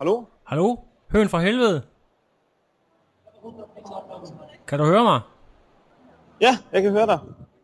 Hallo? 0.00 0.24
Hallo? 0.44 0.76
Høen 1.12 1.28
fra 1.28 1.40
helvede? 1.40 1.82
Kan 4.66 4.78
du 4.78 4.84
høre 4.84 5.04
mig? 5.04 5.20
Ja, 6.40 6.58
jeg 6.72 6.82
kan 6.82 6.90
høre 6.90 7.06
dig. 7.06 7.18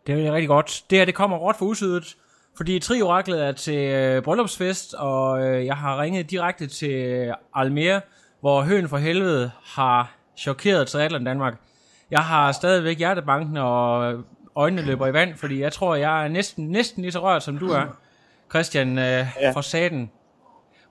Det 0.07 0.27
er 0.27 0.33
rigtig 0.33 0.49
godt. 0.49 0.85
Det 0.91 0.99
her, 0.99 1.05
det 1.05 1.15
kommer 1.15 1.37
råt 1.37 1.57
for 1.57 1.67
usydet, 1.67 2.17
fordi 2.57 2.79
Trioraklet 2.79 3.45
er 3.45 3.53
til 3.53 3.79
øh, 3.79 4.23
bryllupsfest, 4.23 4.95
og 4.95 5.43
øh, 5.43 5.67
jeg 5.67 5.77
har 5.77 6.01
ringet 6.01 6.31
direkte 6.31 6.67
til 6.67 7.33
Almere, 7.55 8.01
hvor 8.41 8.63
Høen 8.63 8.89
fra 8.89 8.99
helvede 8.99 9.51
har 9.65 10.17
chokeret 10.37 10.89
Triathlon 10.89 11.25
Danmark. 11.25 11.55
Jeg 12.11 12.21
har 12.21 12.53
stadigvæk 12.53 12.99
hjertebanken, 12.99 13.57
og 13.57 14.15
øjnene 14.55 14.83
løber 14.83 15.07
i 15.07 15.13
vand, 15.13 15.35
fordi 15.35 15.61
jeg 15.61 15.73
tror, 15.73 15.95
jeg 15.95 16.25
er 16.25 16.29
næsten, 16.29 16.69
næsten 16.69 17.03
lige 17.03 17.13
så 17.13 17.23
rørt, 17.23 17.43
som 17.43 17.59
du 17.59 17.69
er, 17.69 17.85
Christian 18.51 18.99
øh, 18.99 19.27
ja. 19.41 19.51
fra 19.51 19.63
Saten. 19.63 20.11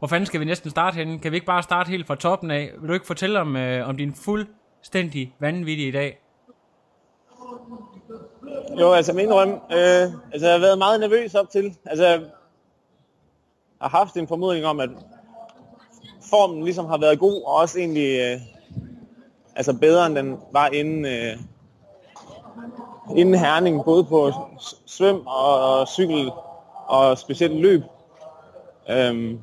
Hvor 0.04 0.08
fanden 0.08 0.26
skal 0.26 0.40
vi 0.40 0.46
næsten 0.46 0.70
starte 0.70 0.96
henne? 0.96 1.20
Kan 1.20 1.32
vi 1.32 1.38
ikke 1.38 1.46
bare 1.46 1.64
starte 1.64 1.90
helt 1.90 2.08
fra 2.08 2.16
toppen 2.16 2.52
af? 2.52 2.72
Vil 2.80 2.90
du 2.90 2.94
ikke 2.94 3.06
fortælle 3.08 3.40
om, 3.40 3.56
øh, 3.56 3.90
om 3.90 3.98
din 3.98 4.16
fuldstændig 4.16 5.36
vanvittige 5.40 5.92
dag? 5.92 6.20
Jo, 8.80 8.92
altså 8.92 9.14
min 9.14 9.34
røm, 9.34 9.50
øh, 9.50 10.14
altså 10.32 10.48
jeg 10.48 10.52
har 10.52 10.60
været 10.60 10.78
meget 10.78 11.00
nervøs 11.00 11.36
op 11.36 11.50
til. 11.50 11.78
Altså 11.86 12.06
jeg 12.08 12.22
har 13.82 13.90
haft 13.90 14.18
en 14.18 14.28
formodning 14.28 14.66
om, 14.66 14.80
at 14.80 14.90
formen 16.30 16.64
ligesom 16.64 16.86
har 16.86 16.98
været 16.98 17.20
god, 17.20 17.44
og 17.46 17.56
også 17.56 17.80
egentlig 17.80 18.20
øh, 18.20 18.42
altså 19.56 19.78
bedre, 19.78 20.06
end 20.06 20.16
den 20.16 20.38
var 20.52 20.68
inden, 20.68 21.06
øh, 21.06 21.38
inden 23.18 23.36
Herning, 23.36 23.86
både 23.86 24.04
på 24.04 24.32
svøm 24.86 25.28
og, 25.28 25.80
og 25.80 25.88
cykel, 25.88 26.32
og 26.88 27.18
specielt 27.18 27.56
løb. 27.56 27.82
Øhm, 28.90 29.40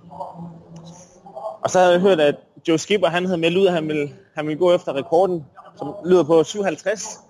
og 1.62 1.70
så 1.70 1.78
havde 1.78 1.92
jeg 1.92 2.00
hørt, 2.00 2.20
at 2.20 2.34
Joe 2.68 2.78
Skipper, 2.78 3.08
han 3.08 3.26
havde 3.26 3.38
meldt 3.38 3.58
ud, 3.58 3.66
at 3.66 3.72
han 3.72 3.88
ville, 3.88 4.10
han 4.34 4.46
ville 4.46 4.58
gå 4.58 4.74
efter 4.74 4.92
rekorden, 4.92 5.44
som 5.78 5.94
lyder 6.04 6.22
på 6.22 6.44
57. 6.44 7.20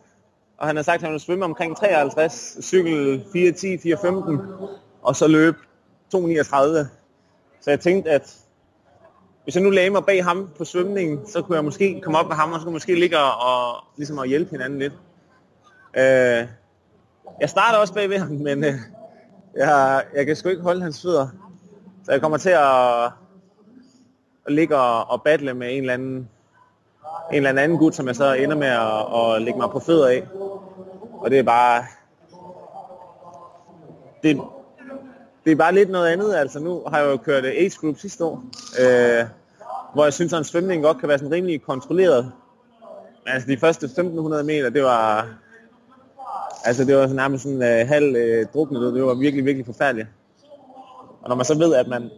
Og 0.59 0.67
han 0.67 0.77
har 0.77 0.83
sagt, 0.83 0.95
at 0.95 1.03
han 1.03 1.11
ville 1.11 1.23
svømme 1.23 1.45
omkring 1.45 1.77
53, 1.77 2.57
cykel 2.63 3.25
4.10, 3.35 3.67
4.15, 3.89 4.39
og 5.03 5.17
så 5.17 5.29
løb 5.29 5.55
2.39. 6.15 6.21
Så 7.61 7.71
jeg 7.71 7.81
tænkte, 7.81 8.11
at 8.11 8.37
hvis 9.45 9.55
jeg 9.55 9.65
nu 9.65 9.71
lagde 9.71 9.91
mig 9.91 10.05
bag 10.05 10.25
ham 10.25 10.51
på 10.59 10.65
svømningen, 10.65 11.27
så 11.27 11.43
kunne 11.43 11.57
jeg 11.57 11.65
måske 11.65 12.01
komme 12.01 12.19
op 12.19 12.29
med 12.29 12.37
ham, 12.37 12.53
og 12.53 12.59
så 12.59 12.65
kunne 12.65 12.71
jeg 12.71 12.75
måske 12.75 13.01
ligge 13.01 13.19
og, 13.19 13.85
ligesom 13.97 14.19
at 14.19 14.29
hjælpe 14.29 14.51
hinanden 14.51 14.79
lidt. 14.79 14.93
Øh, 15.97 16.47
jeg 17.41 17.51
starter 17.51 17.79
også 17.79 17.95
bagved 17.95 18.19
ham, 18.19 18.29
men 18.31 18.65
øh, 18.65 18.75
jeg, 19.57 20.05
jeg 20.15 20.27
kan 20.27 20.37
sgu 20.37 20.49
ikke 20.49 20.63
holde 20.63 20.83
hans 20.83 21.03
fødder. 21.03 21.29
Så 22.05 22.13
jeg 22.13 22.21
kommer 22.21 22.39
til 22.39 22.51
at, 22.51 23.05
at 24.47 24.53
ligge 24.53 24.77
og, 24.77 25.11
og 25.11 25.23
battle 25.23 25.55
med 25.55 25.77
en 25.77 25.81
eller 25.81 25.95
anden 25.95 26.29
en 27.33 27.47
eller 27.47 27.63
anden 27.63 27.79
gut, 27.79 27.95
som 27.95 28.07
jeg 28.07 28.17
så 28.17 28.33
ender 28.33 28.57
med 28.57 28.67
at, 28.67 29.37
at 29.37 29.43
lægge 29.43 29.59
mig 29.59 29.71
på 29.71 29.81
fødder 29.81 30.09
af. 30.09 30.29
Og 31.13 31.31
det 31.31 31.39
er 31.39 31.43
bare... 31.43 31.85
Det, 34.23 34.41
det 35.45 35.53
er 35.53 35.57
bare 35.57 35.75
lidt 35.75 35.91
noget 35.91 36.09
andet. 36.09 36.35
Altså 36.35 36.61
nu 36.61 36.83
har 36.89 36.99
jeg 36.99 37.11
jo 37.11 37.17
kørt 37.17 37.45
age 37.45 37.71
group 37.81 37.99
sidste 37.99 38.25
år, 38.25 38.45
øh, 38.81 39.27
hvor 39.95 40.05
jeg 40.05 40.13
synes, 40.13 40.33
at 40.33 40.39
en 40.39 40.45
svømning 40.45 40.83
godt 40.83 40.99
kan 40.99 41.09
være 41.09 41.19
sådan 41.19 41.33
rimelig 41.33 41.63
kontrolleret. 41.63 42.33
Men 43.25 43.35
altså 43.35 43.49
de 43.49 43.59
første 43.59 43.87
1500 43.87 44.45
meter, 44.45 44.71
det 44.71 44.83
var... 44.83 45.29
Altså 46.65 46.85
det 46.85 46.97
var 46.97 47.03
sådan 47.03 47.17
nærmest 47.17 47.43
sådan 47.43 47.83
uh, 47.83 47.89
halv 47.89 48.17
uh, 48.17 48.53
druknet, 48.55 48.95
det 48.95 49.03
var 49.05 49.15
virkelig, 49.15 49.45
virkelig 49.45 49.67
forfærdeligt. 49.67 50.09
Og 51.23 51.29
når 51.29 51.37
man 51.37 51.45
så 51.45 51.59
ved, 51.59 51.75
at 51.75 51.89
man 51.89 52.11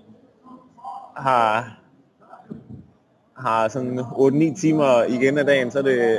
har, 1.16 1.78
har 3.36 3.68
sådan 3.68 3.98
8-9 3.98 4.60
timer 4.60 5.02
igen 5.02 5.38
af 5.38 5.46
dagen, 5.46 5.70
så 5.70 5.78
er 5.78 5.82
det, 5.82 6.18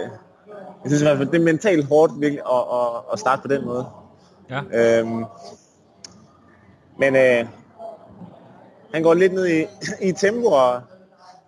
jeg 0.84 0.92
synes 0.92 1.02
i 1.02 1.06
hvert 1.06 1.18
fald, 1.18 1.30
det 1.30 1.40
er 1.40 1.44
mentalt 1.44 1.88
hårdt 1.88 2.22
virkelig 2.22 2.42
at, 2.52 2.64
at, 2.74 3.14
at 3.14 3.20
starte 3.20 3.42
på 3.42 3.48
den 3.48 3.66
måde. 3.66 3.86
Ja. 4.50 4.62
Øhm, 4.74 5.26
men 7.00 7.16
øh, 7.16 7.46
han 8.94 9.04
går 9.04 9.14
lidt 9.14 9.34
ned 9.34 9.48
i, 9.48 9.66
i 10.02 10.12
tempo, 10.12 10.48
og 10.48 10.82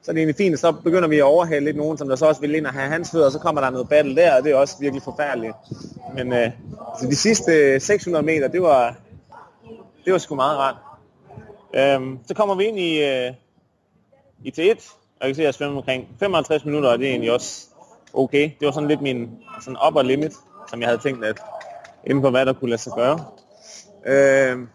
så 0.01 0.12
er 0.12 0.13
det 0.13 0.19
egentlig 0.19 0.35
fint, 0.35 0.59
så 0.59 0.72
begynder 0.72 1.07
vi 1.07 1.18
at 1.18 1.24
overhale 1.24 1.66
lidt 1.66 1.78
nogen, 1.78 1.97
som 1.97 2.09
der 2.09 2.16
så 2.16 2.25
også 2.25 2.41
vil 2.41 2.56
ind 2.56 2.66
og 2.66 2.74
have 2.74 2.90
hans 2.90 3.12
fødder, 3.12 3.25
og 3.25 3.31
så 3.31 3.40
kommer 3.40 3.62
der 3.62 3.69
noget 3.69 3.90
battle 3.90 4.16
der, 4.16 4.38
og 4.38 4.44
det 4.44 4.51
er 4.51 4.56
også 4.56 4.75
virkelig 4.79 5.03
forfærdeligt. 5.03 5.56
Men 6.16 6.34
øh, 6.34 6.51
altså 6.91 7.07
de 7.09 7.16
sidste 7.16 7.79
600 7.79 8.25
meter, 8.25 8.47
det 8.47 8.62
var, 8.62 8.95
det 10.06 10.13
var 10.13 10.19
sgu 10.19 10.35
meget 10.35 10.57
rart. 10.57 10.75
Øhm, 11.75 12.19
så 12.28 12.34
kommer 12.34 12.56
vi 12.56 12.63
ind 12.63 12.80
i, 12.80 13.03
øh, 13.03 13.34
i 14.44 14.50
T1, 14.50 14.94
og 15.19 15.28
jeg 15.28 15.28
kan 15.28 15.36
se, 15.36 15.41
at 15.41 15.46
jeg 15.46 15.53
svømmer 15.53 15.78
omkring 15.78 16.16
55 16.19 16.66
minutter, 16.66 16.90
og 16.90 17.00
det 17.00 17.08
er 17.08 17.12
egentlig 17.12 17.31
også 17.31 17.68
okay. 18.13 18.52
Det 18.59 18.66
var 18.66 18.72
sådan 18.72 18.90
lidt 18.90 19.02
min 19.02 19.30
sådan 19.62 19.78
upper 19.88 20.02
limit, 20.02 20.34
som 20.69 20.81
jeg 20.81 20.90
havde 20.90 21.02
tænkt, 21.02 21.25
at 21.25 21.40
inden 22.08 22.24
for 22.24 22.30
hvad 22.30 22.46
der 22.46 22.53
kunne 22.53 22.69
lade 22.69 22.81
sig 22.81 22.94
gøre. 22.96 23.25
Øhm, 24.06 24.68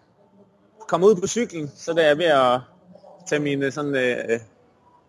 kom 0.88 1.04
ud 1.04 1.14
på 1.14 1.26
cyklen, 1.26 1.70
så 1.76 1.92
der 1.92 2.02
er 2.02 2.06
jeg 2.06 2.18
ved 2.18 2.24
at 2.24 2.60
tage 3.26 3.42
mine 3.42 3.70
sådan 3.70 3.94
øh, 3.94 4.40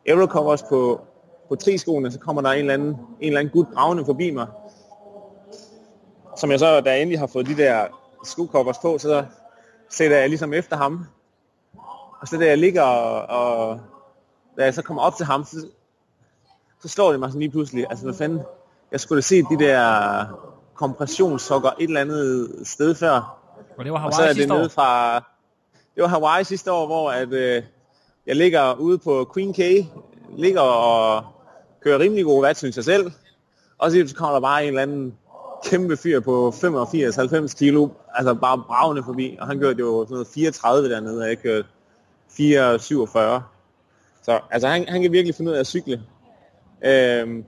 aerocovers 0.08 0.64
på, 0.64 1.02
på 1.50 1.56
triskoene, 1.56 2.12
så 2.12 2.20
kommer 2.20 2.42
der 2.42 2.50
en 2.50 2.60
eller 2.60 2.74
anden, 2.74 2.90
en 2.90 2.98
eller 3.20 3.40
anden 3.40 3.52
gut 3.52 3.68
bravende 3.74 4.06
forbi 4.06 4.32
mig. 4.32 4.48
Som 6.38 6.52
jeg 6.52 6.60
så, 6.60 6.82
da 6.82 6.92
jeg 6.92 7.02
endelig 7.02 7.20
har 7.20 7.28
fået 7.28 7.48
de 7.48 7.58
der 7.58 7.86
skocovers 8.26 8.78
på, 8.78 8.98
så 8.98 9.26
sætter 9.90 10.18
jeg 10.18 10.30
ligesom 10.30 10.54
efter 10.54 10.78
ham. 10.78 11.06
Og 12.22 12.28
så 12.28 12.38
da 12.38 12.46
jeg 12.46 12.58
ligger 12.58 12.82
og, 12.82 13.26
og 13.30 13.80
da 14.58 14.64
jeg 14.64 14.74
så 14.74 14.82
kommer 14.82 15.04
op 15.04 15.16
til 15.16 15.26
ham, 15.26 15.44
så, 15.44 15.68
så 16.82 16.88
slår 16.88 17.12
det 17.12 17.20
mig 17.20 17.30
sådan 17.30 17.40
lige 17.40 17.52
pludselig, 17.52 17.86
altså 17.90 18.06
hvad 18.06 18.14
fanden, 18.14 18.42
jeg 18.92 19.00
skulle 19.00 19.18
da 19.18 19.22
se 19.22 19.44
de 19.44 19.60
der 19.60 20.26
kompressionssokker 20.76 21.70
et 21.70 21.88
eller 21.88 22.02
andet 22.02 22.52
sted 22.64 22.96
før. 22.96 23.38
Og 23.78 23.86
det 23.86 23.94
var 23.94 24.00
Hawaii 24.00 24.08
og 24.08 24.14
så 24.14 24.22
er 24.22 24.28
det 24.28 24.36
sidste 24.36 24.54
år? 24.54 24.58
nede 24.58 24.70
fra, 24.70 25.16
det 25.96 26.02
var 26.02 26.08
Hawaii 26.08 26.44
sidste 26.44 26.72
år, 26.72 26.86
hvor 26.86 27.12
at, 27.12 27.34
øh, 27.34 27.64
jeg 28.28 28.36
ligger 28.36 28.74
ude 28.74 28.98
på 28.98 29.32
Queen 29.34 29.54
K, 29.54 29.60
ligger 30.38 30.62
og 30.62 31.24
kører 31.84 32.00
rimelig 32.00 32.26
gode 32.26 32.44
watt, 32.44 32.58
synes 32.58 32.76
jeg 32.76 32.86
selv. 32.86 33.12
Og 33.78 33.92
så 33.92 34.14
kommer 34.18 34.34
der 34.34 34.42
bare 34.42 34.62
en 34.64 34.68
eller 34.68 34.82
anden 34.82 35.18
kæmpe 35.64 35.98
fyr 35.98 36.20
på 36.20 36.50
85-90 36.50 37.58
kilo, 37.58 37.90
altså 38.14 38.34
bare 38.34 38.64
bravende 38.68 39.04
forbi, 39.04 39.38
og 39.40 39.48
han 39.48 39.60
kørte 39.60 39.80
jo 39.80 40.04
sådan 40.04 40.14
noget 40.14 40.28
34 40.28 40.90
dernede, 40.90 41.22
og 41.22 41.28
jeg 41.28 41.38
kørte 41.38 41.68
4,47. 42.40 43.42
Så 44.24 44.40
altså 44.52 44.68
han, 44.68 44.86
han 44.88 45.02
kan 45.02 45.12
virkelig 45.12 45.36
finde 45.36 45.52
ud 45.52 45.56
af 45.56 45.60
at 45.60 45.68
cykle. 45.68 46.02
Øhm, 46.86 47.46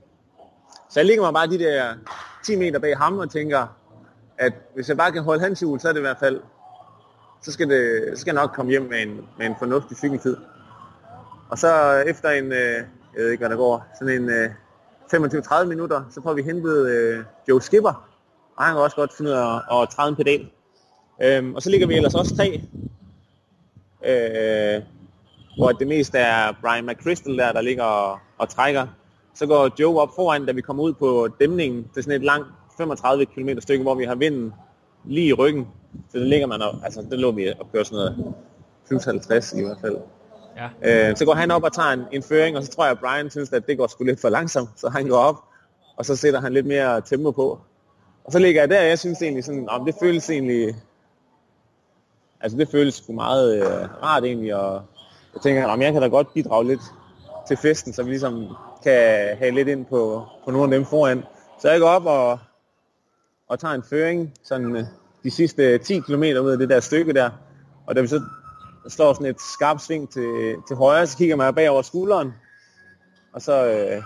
så 0.90 1.00
jeg 1.00 1.06
ligger 1.06 1.22
mig 1.24 1.32
bare 1.32 1.46
de 1.46 1.58
der 1.58 1.94
10 2.44 2.56
meter 2.56 2.78
bag 2.78 2.96
ham 2.96 3.18
og 3.18 3.30
tænker, 3.30 3.66
at 4.38 4.52
hvis 4.74 4.88
jeg 4.88 4.96
bare 4.96 5.12
kan 5.12 5.22
holde 5.22 5.40
hans 5.40 5.60
hjul, 5.60 5.80
så 5.80 5.88
er 5.88 5.92
det 5.92 6.00
i 6.00 6.02
hvert 6.02 6.18
fald, 6.20 6.40
så 7.42 7.52
skal, 7.52 7.70
det, 7.70 8.10
så 8.14 8.20
skal 8.20 8.34
jeg 8.34 8.42
nok 8.42 8.50
komme 8.54 8.70
hjem 8.70 8.82
med 8.82 9.02
en, 9.02 9.20
med 9.38 9.46
en 9.46 9.54
fornuftig 9.58 9.96
cykeltid. 9.96 10.36
Og 11.50 11.58
så 11.58 12.02
efter 12.06 12.30
en, 12.30 12.52
øh, 12.52 12.74
jeg 13.14 13.24
ved 13.24 13.30
ikke 13.30 13.40
hvad 13.40 13.50
der 13.50 13.56
går, 13.56 13.86
sådan 13.98 14.22
en 14.22 14.30
øh, 14.30 14.50
25-30 15.14 15.64
minutter, 15.64 16.02
så 16.10 16.22
får 16.22 16.34
vi 16.34 16.42
hentet 16.42 16.88
øh, 16.88 17.24
Joe 17.48 17.62
Skipper, 17.62 18.08
og 18.56 18.64
han 18.64 18.74
kan 18.74 18.82
også 18.82 18.96
godt 18.96 19.12
finde 19.16 19.30
ud 19.30 19.36
af 19.36 19.54
at, 19.56 19.82
at 19.82 19.88
træde 19.88 20.08
en 20.08 20.16
pedal. 20.16 20.50
Øhm, 21.22 21.54
og 21.54 21.62
så 21.62 21.70
ligger 21.70 21.86
vi 21.86 21.94
ellers 21.94 22.14
også 22.14 22.36
tre, 22.36 22.62
øh, 24.06 24.82
hvor 25.56 25.72
det 25.72 25.88
mest 25.88 26.14
er 26.14 26.52
Brian 26.60 26.86
McChrystal 26.86 27.38
der, 27.38 27.52
der 27.52 27.60
ligger 27.60 27.84
og, 27.84 28.18
og 28.38 28.48
trækker. 28.48 28.86
Så 29.34 29.46
går 29.46 29.70
Joe 29.80 30.00
op 30.00 30.08
foran, 30.16 30.46
da 30.46 30.52
vi 30.52 30.60
kommer 30.60 30.82
ud 30.82 30.92
på 30.92 31.28
dæmningen. 31.40 31.82
Det 31.82 31.98
er 31.98 32.02
sådan 32.02 32.20
et 32.20 32.24
langt 32.24 32.48
35 32.76 33.26
km 33.26 33.48
stykke, 33.58 33.82
hvor 33.82 33.94
vi 33.94 34.04
har 34.04 34.14
vinden 34.14 34.52
lige 35.04 35.26
i 35.26 35.32
ryggen. 35.32 35.68
Så 36.12 36.18
det 36.18 36.26
ligger 36.26 36.46
man 36.46 36.62
og, 36.62 36.74
altså 36.84 37.06
det 37.10 37.18
lå 37.18 37.30
vi 37.30 37.52
og 37.60 37.72
kører 37.72 37.84
sådan 37.84 37.96
noget 37.96 39.04
50 39.04 39.52
i 39.52 39.62
hvert 39.62 39.78
fald. 39.80 39.96
Ja. 40.82 41.10
Øh, 41.10 41.16
så 41.16 41.24
går 41.24 41.34
han 41.34 41.50
op 41.50 41.62
og 41.62 41.72
tager 41.72 41.88
en, 41.88 42.04
en 42.12 42.22
føring, 42.22 42.56
og 42.56 42.64
så 42.64 42.70
tror 42.70 42.84
jeg, 42.84 42.90
at 42.90 42.98
Brian 42.98 43.30
synes, 43.30 43.52
at 43.52 43.66
det 43.66 43.78
går 43.78 43.86
sgu 43.86 44.04
lidt 44.04 44.20
for 44.20 44.28
langsomt, 44.28 44.68
så 44.76 44.88
han 44.88 45.08
går 45.08 45.16
op, 45.16 45.36
og 45.96 46.04
så 46.04 46.16
sætter 46.16 46.40
han 46.40 46.52
lidt 46.52 46.66
mere 46.66 47.00
tempo 47.00 47.30
på. 47.30 47.58
Og 48.24 48.32
så 48.32 48.38
ligger 48.38 48.62
jeg 48.62 48.70
der, 48.70 48.80
og 48.80 48.88
jeg 48.88 48.98
synes 48.98 49.22
egentlig 49.22 49.44
sådan, 49.44 49.68
om 49.68 49.84
det 49.84 49.94
føles 50.00 50.30
egentlig, 50.30 50.74
altså 52.40 52.58
det 52.58 52.68
føles 52.68 52.94
sgu 52.94 53.12
meget 53.12 53.56
øh, 53.56 54.02
rart 54.02 54.24
egentlig, 54.24 54.54
og 54.54 54.82
jeg 55.34 55.42
tænker, 55.42 55.66
om 55.66 55.82
jeg 55.82 55.92
kan 55.92 56.02
da 56.02 56.08
godt 56.08 56.34
bidrage 56.34 56.66
lidt 56.66 56.80
til 57.48 57.56
festen, 57.56 57.92
så 57.92 58.02
vi 58.02 58.10
ligesom 58.10 58.56
kan 58.82 59.36
have 59.38 59.50
lidt 59.50 59.68
ind 59.68 59.86
på, 59.86 60.22
på 60.44 60.50
nogle 60.50 60.64
af 60.64 60.78
dem 60.78 60.86
foran. 60.86 61.24
Så 61.58 61.70
jeg 61.70 61.80
går 61.80 61.88
op 61.88 62.06
og, 62.06 62.38
og 63.48 63.58
tager 63.58 63.74
en 63.74 63.82
føring, 63.82 64.34
sådan 64.42 64.76
øh, 64.76 64.84
de 65.24 65.30
sidste 65.30 65.78
10 65.78 65.98
km 65.98 66.22
ud 66.22 66.50
af 66.50 66.58
det 66.58 66.68
der 66.68 66.80
stykke 66.80 67.12
der, 67.12 67.30
og 67.86 67.96
da 67.96 68.00
vi 68.00 68.06
så 68.06 68.22
slår 68.88 69.12
sådan 69.12 69.26
et 69.26 69.40
skarpt 69.40 69.82
sving 69.82 70.12
til, 70.12 70.56
til 70.68 70.76
højre, 70.76 71.06
så 71.06 71.16
kigger 71.16 71.36
man 71.36 71.54
bag 71.54 71.70
over 71.70 71.82
skulderen, 71.82 72.32
og 73.32 73.42
så, 73.42 73.66
øh, 73.66 73.96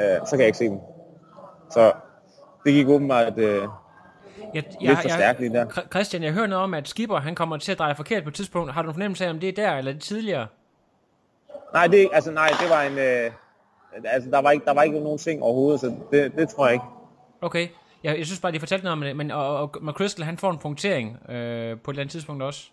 øh, 0.00 0.26
så 0.26 0.30
kan 0.30 0.38
jeg 0.40 0.46
ikke 0.46 0.58
se 0.58 0.64
dem. 0.64 0.78
Så 1.70 1.92
det 2.64 2.72
gik 2.72 2.88
åbenbart 2.88 3.38
øh, 3.38 3.68
jeg, 4.54 4.64
lidt 4.80 4.98
for 4.98 5.08
stærkt 5.08 5.40
lige 5.40 5.52
der. 5.52 5.66
Christian, 5.90 6.22
jeg 6.22 6.32
hører 6.32 6.46
noget 6.46 6.64
om, 6.64 6.74
at 6.74 6.88
Skipper 6.88 7.16
han 7.16 7.34
kommer 7.34 7.56
til 7.56 7.72
at 7.72 7.78
dreje 7.78 7.94
forkert 7.94 8.22
på 8.22 8.28
et 8.28 8.34
tidspunkt. 8.34 8.72
Har 8.72 8.82
du 8.82 8.88
en 8.88 8.94
fornemmelse 8.94 9.26
af, 9.26 9.30
om 9.30 9.40
det 9.40 9.48
er 9.48 9.52
der 9.52 9.72
eller 9.72 9.92
det 9.92 10.02
tidligere? 10.02 10.46
Nej, 11.72 11.86
det, 11.86 12.08
altså, 12.12 12.30
nej, 12.30 12.48
det 12.60 12.70
var 12.70 12.82
en... 12.82 12.98
Øh, 12.98 13.30
altså, 14.04 14.30
der 14.30 14.38
var, 14.38 14.50
ikke, 14.50 14.64
der 14.64 14.74
var 14.74 14.82
ikke 14.82 15.00
nogen 15.00 15.18
ting 15.18 15.42
overhovedet, 15.42 15.80
så 15.80 15.94
det, 16.12 16.32
det 16.36 16.48
tror 16.48 16.66
jeg 16.66 16.72
ikke. 16.72 16.84
Okay. 17.40 17.68
Jeg, 18.04 18.18
jeg 18.18 18.26
synes 18.26 18.40
bare, 18.40 18.52
de 18.52 18.60
fortalte 18.60 18.84
noget 18.84 18.92
om 18.92 19.00
det, 19.00 19.16
men 19.16 19.30
og, 19.30 19.56
og 19.56 19.76
McChrystal, 19.82 20.24
han 20.24 20.38
får 20.38 20.50
en 20.50 20.58
punktering 20.58 21.30
øh, 21.30 21.78
på 21.80 21.90
et 21.90 21.94
eller 21.94 22.00
andet 22.00 22.10
tidspunkt 22.10 22.42
også. 22.42 22.70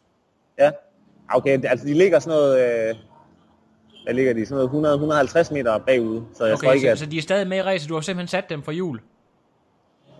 Ja, 0.60 0.72
okay, 1.34 1.66
altså 1.66 1.86
de 1.86 1.94
ligger 1.94 2.20
sådan 2.20 2.38
noget... 2.38 2.90
Øh, 2.90 2.96
hvad 4.04 4.14
ligger 4.14 4.34
de? 4.34 4.46
Sådan 4.46 4.70
noget 4.72 5.48
100-150 5.50 5.54
meter 5.54 5.78
bagud, 5.78 6.22
så 6.34 6.46
jeg 6.46 6.54
okay, 6.54 6.66
tror 6.66 6.74
ikke, 6.74 6.88
så, 6.88 6.92
at... 6.92 7.00
så 7.00 7.06
de 7.06 7.18
er 7.18 7.22
stadig 7.22 7.48
med 7.48 7.58
i 7.58 7.62
racet, 7.62 7.90
du 7.90 7.94
har 7.94 8.02
simpelthen 8.02 8.28
sat 8.28 8.50
dem 8.50 8.64
for 8.64 8.72
jul? 8.72 9.00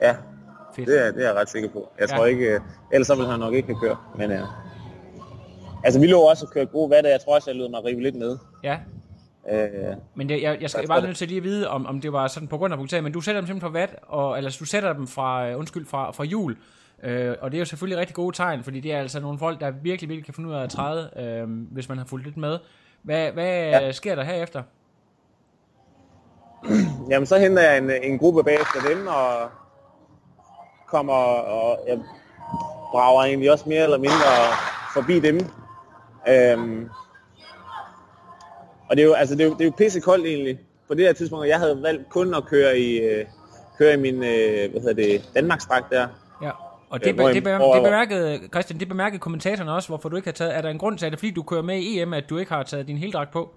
Ja, 0.02 0.16
Fedt. 0.76 0.88
det 0.88 1.08
er, 1.08 1.12
det 1.12 1.22
er 1.24 1.28
jeg 1.28 1.36
ret 1.36 1.50
sikker 1.50 1.70
på. 1.70 1.90
Jeg 2.00 2.10
Ja. 2.10 2.16
tror 2.18 2.26
ikke... 2.26 2.46
Øh, 2.54 2.60
ellers 2.94 3.08
så 3.08 3.16
ville 3.16 3.32
han 3.32 3.40
nok 3.40 3.54
ikke 3.54 3.68
have 3.68 3.80
kørt, 3.80 3.98
men... 4.18 4.32
Øh, 4.32 4.42
altså, 5.84 6.00
vi 6.00 6.08
lå 6.08 6.20
også 6.20 6.46
og 6.46 6.52
kørte 6.52 6.72
gode 6.72 6.90
vatter. 6.90 7.10
Jeg 7.10 7.20
tror 7.22 7.36
også, 7.36 7.50
jeg 7.50 7.58
lød 7.58 7.70
mig 7.70 7.86
rive 7.86 8.02
lidt 8.02 8.16
med. 8.16 8.38
Ja, 8.64 8.78
Øh, 9.52 9.96
men 10.16 10.30
det, 10.30 10.42
jeg, 10.42 10.58
jeg 10.62 10.70
skal 10.70 10.82
Jeg 10.82 10.88
bare 10.88 11.02
nødt 11.02 11.18
til 11.18 11.28
lige 11.28 11.38
at 11.38 11.44
vide, 11.44 11.70
om, 11.70 11.86
om 11.86 12.02
det 12.02 12.14
var 12.14 12.28
sådan 12.28 12.48
på 12.48 12.58
grund 12.58 12.74
af 12.74 12.78
punktering, 12.80 13.04
men 13.04 13.14
du 13.14 13.22
sætter 13.22 13.42
dem 13.42 13.48
simpelthen 13.48 13.72
for 13.74 13.80
watt, 13.80 13.96
og, 14.08 14.38
eller 14.38 14.58
du 14.60 14.66
sætter 14.66 14.94
dem 14.94 15.08
fra, 15.08 15.50
øh, 15.50 15.60
undskyld, 15.60 15.86
fra, 15.86 16.12
fra 16.12 16.24
jul, 16.24 16.58
øh, 17.04 17.36
og 17.42 17.52
det 17.52 17.58
er 17.58 17.60
jo 17.60 17.66
selvfølgelig 17.66 18.00
rigtig 18.00 18.16
gode 18.16 18.36
tegn, 18.36 18.64
fordi 18.64 18.80
det 18.80 18.94
er 18.94 19.00
altså 19.00 19.20
nogle 19.20 19.40
folk, 19.40 19.60
der 19.60 19.72
virkelig, 19.72 20.10
virkelig 20.10 20.26
kan 20.26 20.34
finde 20.34 20.50
ud 20.50 20.54
af 20.56 20.64
at 20.64 20.70
træde, 20.70 21.10
øh, 21.18 21.50
hvis 21.72 21.90
man 21.90 21.98
har 21.98 22.06
fulgt 22.06 22.26
lidt 22.26 22.38
med. 22.38 22.60
Hvad, 23.04 23.32
hvad 23.32 23.46
ja. 23.46 23.80
Ja. 23.80 23.92
sker 23.92 24.16
der 24.16 24.24
herefter? 24.24 24.64
jamen, 27.10 27.26
så 27.26 27.38
henter 27.38 27.62
jeg 27.64 27.78
en, 27.78 27.92
en 28.04 28.20
gruppe 28.20 28.44
bagefter 28.44 28.80
dem, 28.90 29.08
og 29.08 29.50
kommer 30.88 31.14
og 31.14 31.80
jeg 31.88 32.00
brager 32.92 33.24
egentlig 33.24 33.52
også 33.52 33.70
mere 33.70 33.84
eller 33.84 33.98
mindre 33.98 34.32
forbi 34.94 35.20
dem. 35.20 35.40
Øhm, 36.30 36.90
og 38.90 38.96
det 38.98 39.04
er 39.04 39.08
jo, 39.08 39.14
altså, 39.14 39.36
det 39.36 39.42
er 39.42 39.48
jo, 39.48 39.54
det 39.54 39.62
er 39.62 39.66
jo 39.66 39.72
pisse 39.78 40.00
koldt 40.02 40.26
egentlig. 40.26 40.60
På 40.88 40.94
det 40.94 41.06
her 41.06 41.14
tidspunkt, 41.14 41.42
og 41.42 41.48
jeg 41.48 41.60
havde 41.60 41.82
valgt 41.84 42.10
kun 42.10 42.34
at 42.36 42.46
køre 42.46 42.80
i, 42.80 42.98
øh, 43.00 43.26
køre 43.78 43.94
i 43.94 43.98
min 43.98 44.16
øh, 44.16 44.72
hvad 44.72 44.82
hedder 44.82 44.94
det, 44.94 45.30
Danmarksdragt 45.36 45.86
der. 45.92 46.08
Ja. 46.42 46.52
Og 46.90 47.00
det, 47.00 47.08
Øh, 47.08 47.18
det, 47.18 47.24
jeg- 47.24 47.34
det, 47.34 47.44
bemærkede, 47.84 48.40
Christian, 48.54 48.80
det 48.80 48.88
bemærkede 48.88 49.20
kommentatorerne 49.20 49.74
også, 49.74 49.90
hvorfor 49.90 50.10
du 50.10 50.16
ikke 50.16 50.28
har 50.28 50.34
taget, 50.34 50.56
er 50.58 50.62
der 50.62 50.70
en 50.70 50.78
grund 50.78 50.98
til, 50.98 51.06
er 51.06 51.10
det 51.10 51.20
fordi 51.20 51.32
du 51.32 51.44
kører 51.44 51.62
med 51.62 51.78
i 51.78 52.02
EM, 52.02 52.14
at 52.14 52.30
du 52.30 52.38
ikke 52.38 52.52
har 52.54 52.64
taget 52.64 52.88
din 52.88 52.98
heldragt 52.98 53.32
på? 53.32 53.50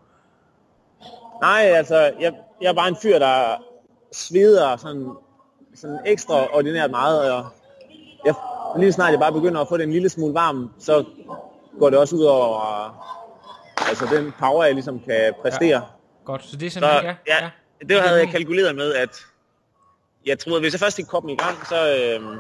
Nej, 1.42 1.60
altså, 1.62 1.96
jeg, 2.20 2.32
jeg 2.60 2.68
er 2.68 2.74
bare 2.74 2.88
en 2.88 2.96
fyr, 3.02 3.18
der 3.18 3.62
sveder 4.12 4.76
sådan, 4.76 5.08
sådan 5.80 5.98
ekstraordinært 6.06 6.90
meget, 6.90 7.32
og 7.32 7.44
jeg, 8.24 8.34
lige 8.78 8.92
snart 8.92 9.10
jeg 9.10 9.20
bare 9.20 9.32
begynder 9.32 9.60
at 9.60 9.68
få 9.68 9.76
det 9.76 9.84
en 9.84 9.92
lille 9.92 10.08
smule 10.08 10.34
varm, 10.34 10.70
så 10.78 11.04
går 11.78 11.90
det 11.90 11.98
også 11.98 12.16
ud 12.16 12.24
over 12.24 12.60
altså 13.88 14.06
den 14.16 14.32
power, 14.38 14.64
jeg 14.64 14.74
ligesom 14.74 15.00
kan 15.00 15.34
præstere. 15.42 15.68
Ja. 15.76 15.80
Godt, 16.24 16.44
så 16.44 16.56
det 16.56 16.66
er 16.66 16.70
Så 16.70 16.74
simpelthen, 16.74 17.04
ja, 17.04 17.14
ja, 17.26 17.44
ja. 17.44 17.50
det 17.86 18.02
havde 18.02 18.20
jeg 18.20 18.28
kalkuleret 18.28 18.76
med, 18.76 18.94
at 18.94 19.10
jeg 20.26 20.38
troede, 20.38 20.56
at 20.56 20.62
hvis 20.62 20.72
jeg 20.72 20.80
først 20.80 20.98
ikke 20.98 21.08
kom 21.10 21.28
i 21.28 21.36
gang, 21.36 21.66
så, 21.66 21.94
øh, 21.96 22.36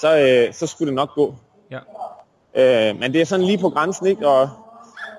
så, 0.00 0.18
øh, 0.18 0.54
så 0.54 0.66
skulle 0.66 0.86
det 0.86 0.94
nok 0.94 1.14
gå. 1.14 1.34
ja. 1.70 1.78
Øh, 2.54 2.96
men 2.98 3.12
det 3.12 3.20
er 3.20 3.24
sådan 3.24 3.44
lige 3.46 3.58
på 3.58 3.70
grænsen, 3.70 4.06
ikke? 4.06 4.28
Og 4.28 4.48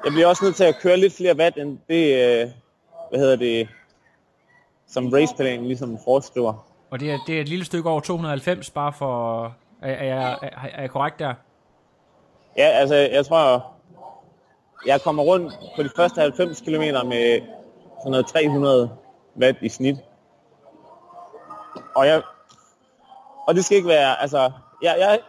jeg 0.05 0.11
bliver 0.13 0.27
også 0.27 0.45
nødt 0.45 0.55
til 0.55 0.63
at 0.63 0.75
køre 0.81 0.97
lidt 0.97 1.13
flere 1.13 1.35
watt, 1.37 1.57
end 1.57 1.79
det, 1.89 2.15
øh, 2.15 2.49
hvad 3.09 3.19
hedder 3.19 3.35
det, 3.35 3.67
som 4.87 5.07
raceplanen 5.09 5.65
ligesom 5.67 5.97
foreskriver. 6.03 6.68
Og 6.89 6.99
det 6.99 7.11
er, 7.11 7.17
det 7.27 7.37
er 7.37 7.41
et 7.41 7.49
lille 7.49 7.65
stykke 7.65 7.89
over 7.89 7.99
290, 7.99 8.69
bare 8.69 8.93
for... 8.93 9.43
Er, 9.81 9.91
er, 9.91 10.05
jeg, 10.05 10.37
er, 10.41 10.49
er 10.73 10.81
jeg 10.81 10.89
korrekt 10.89 11.19
der? 11.19 11.33
Ja, 12.57 12.67
altså, 12.67 12.95
jeg 12.95 13.25
tror, 13.25 13.73
jeg 14.85 15.01
kommer 15.01 15.23
rundt 15.23 15.53
på 15.75 15.83
de 15.83 15.89
første 15.95 16.21
90 16.21 16.61
km 16.61 16.81
med 17.07 17.41
sådan 17.99 18.11
noget 18.11 18.27
300 18.27 18.89
watt 19.41 19.57
i 19.61 19.69
snit. 19.69 19.95
Og 21.95 22.07
jeg, 22.07 22.21
og 23.47 23.55
det 23.55 23.65
skal 23.65 23.77
ikke 23.77 23.89
være, 23.89 24.21
altså, 24.21 24.51
jeg, 24.81 24.95
jeg 24.99 25.19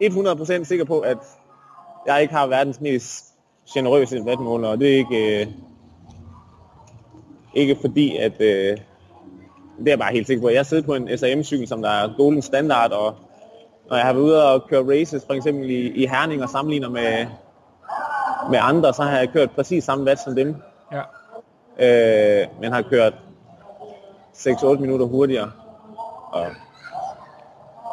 er 0.00 0.60
100% 0.60 0.64
sikker 0.64 0.84
på, 0.84 1.00
at 1.00 1.18
jeg 2.06 2.22
ikke 2.22 2.34
har 2.34 2.46
verdens 2.46 2.80
mest 2.80 3.24
generøse 3.74 4.22
wattmåler, 4.22 4.68
og 4.68 4.78
det 4.78 4.92
er 4.92 4.96
ikke, 4.96 5.40
øh, 5.40 5.46
ikke 7.54 7.76
fordi, 7.80 8.16
at 8.16 8.40
øh, 8.40 8.78
det 9.84 9.92
er 9.92 9.96
bare 9.96 10.12
helt 10.12 10.26
sikker 10.26 10.42
på. 10.42 10.48
Jeg 10.48 10.66
sidder 10.66 10.82
på 10.82 10.94
en 10.94 11.18
SAM-cykel, 11.18 11.68
som 11.68 11.82
der 11.82 11.90
er 11.90 12.14
golden 12.16 12.42
standard, 12.42 12.92
og 12.92 13.14
når 13.90 13.96
jeg 13.96 14.06
har 14.06 14.12
været 14.12 14.22
ude 14.24 14.52
og 14.52 14.68
køre 14.68 15.00
races, 15.00 15.24
for 15.26 15.34
eksempel 15.34 15.70
i, 15.70 15.88
i 15.88 16.06
Herning 16.06 16.42
og 16.42 16.48
sammenligner 16.48 16.88
med, 16.88 17.26
med 18.50 18.58
andre, 18.62 18.94
så 18.94 19.02
har 19.02 19.18
jeg 19.18 19.28
kørt 19.28 19.50
præcis 19.50 19.84
samme 19.84 20.04
watt 20.04 20.20
som 20.20 20.34
dem, 20.34 20.56
Ja. 20.92 21.00
øh, 22.42 22.46
men 22.60 22.72
har 22.72 22.82
kørt 22.82 23.14
6-8 24.34 24.78
minutter 24.78 25.06
hurtigere. 25.06 25.50
Og 26.32 26.46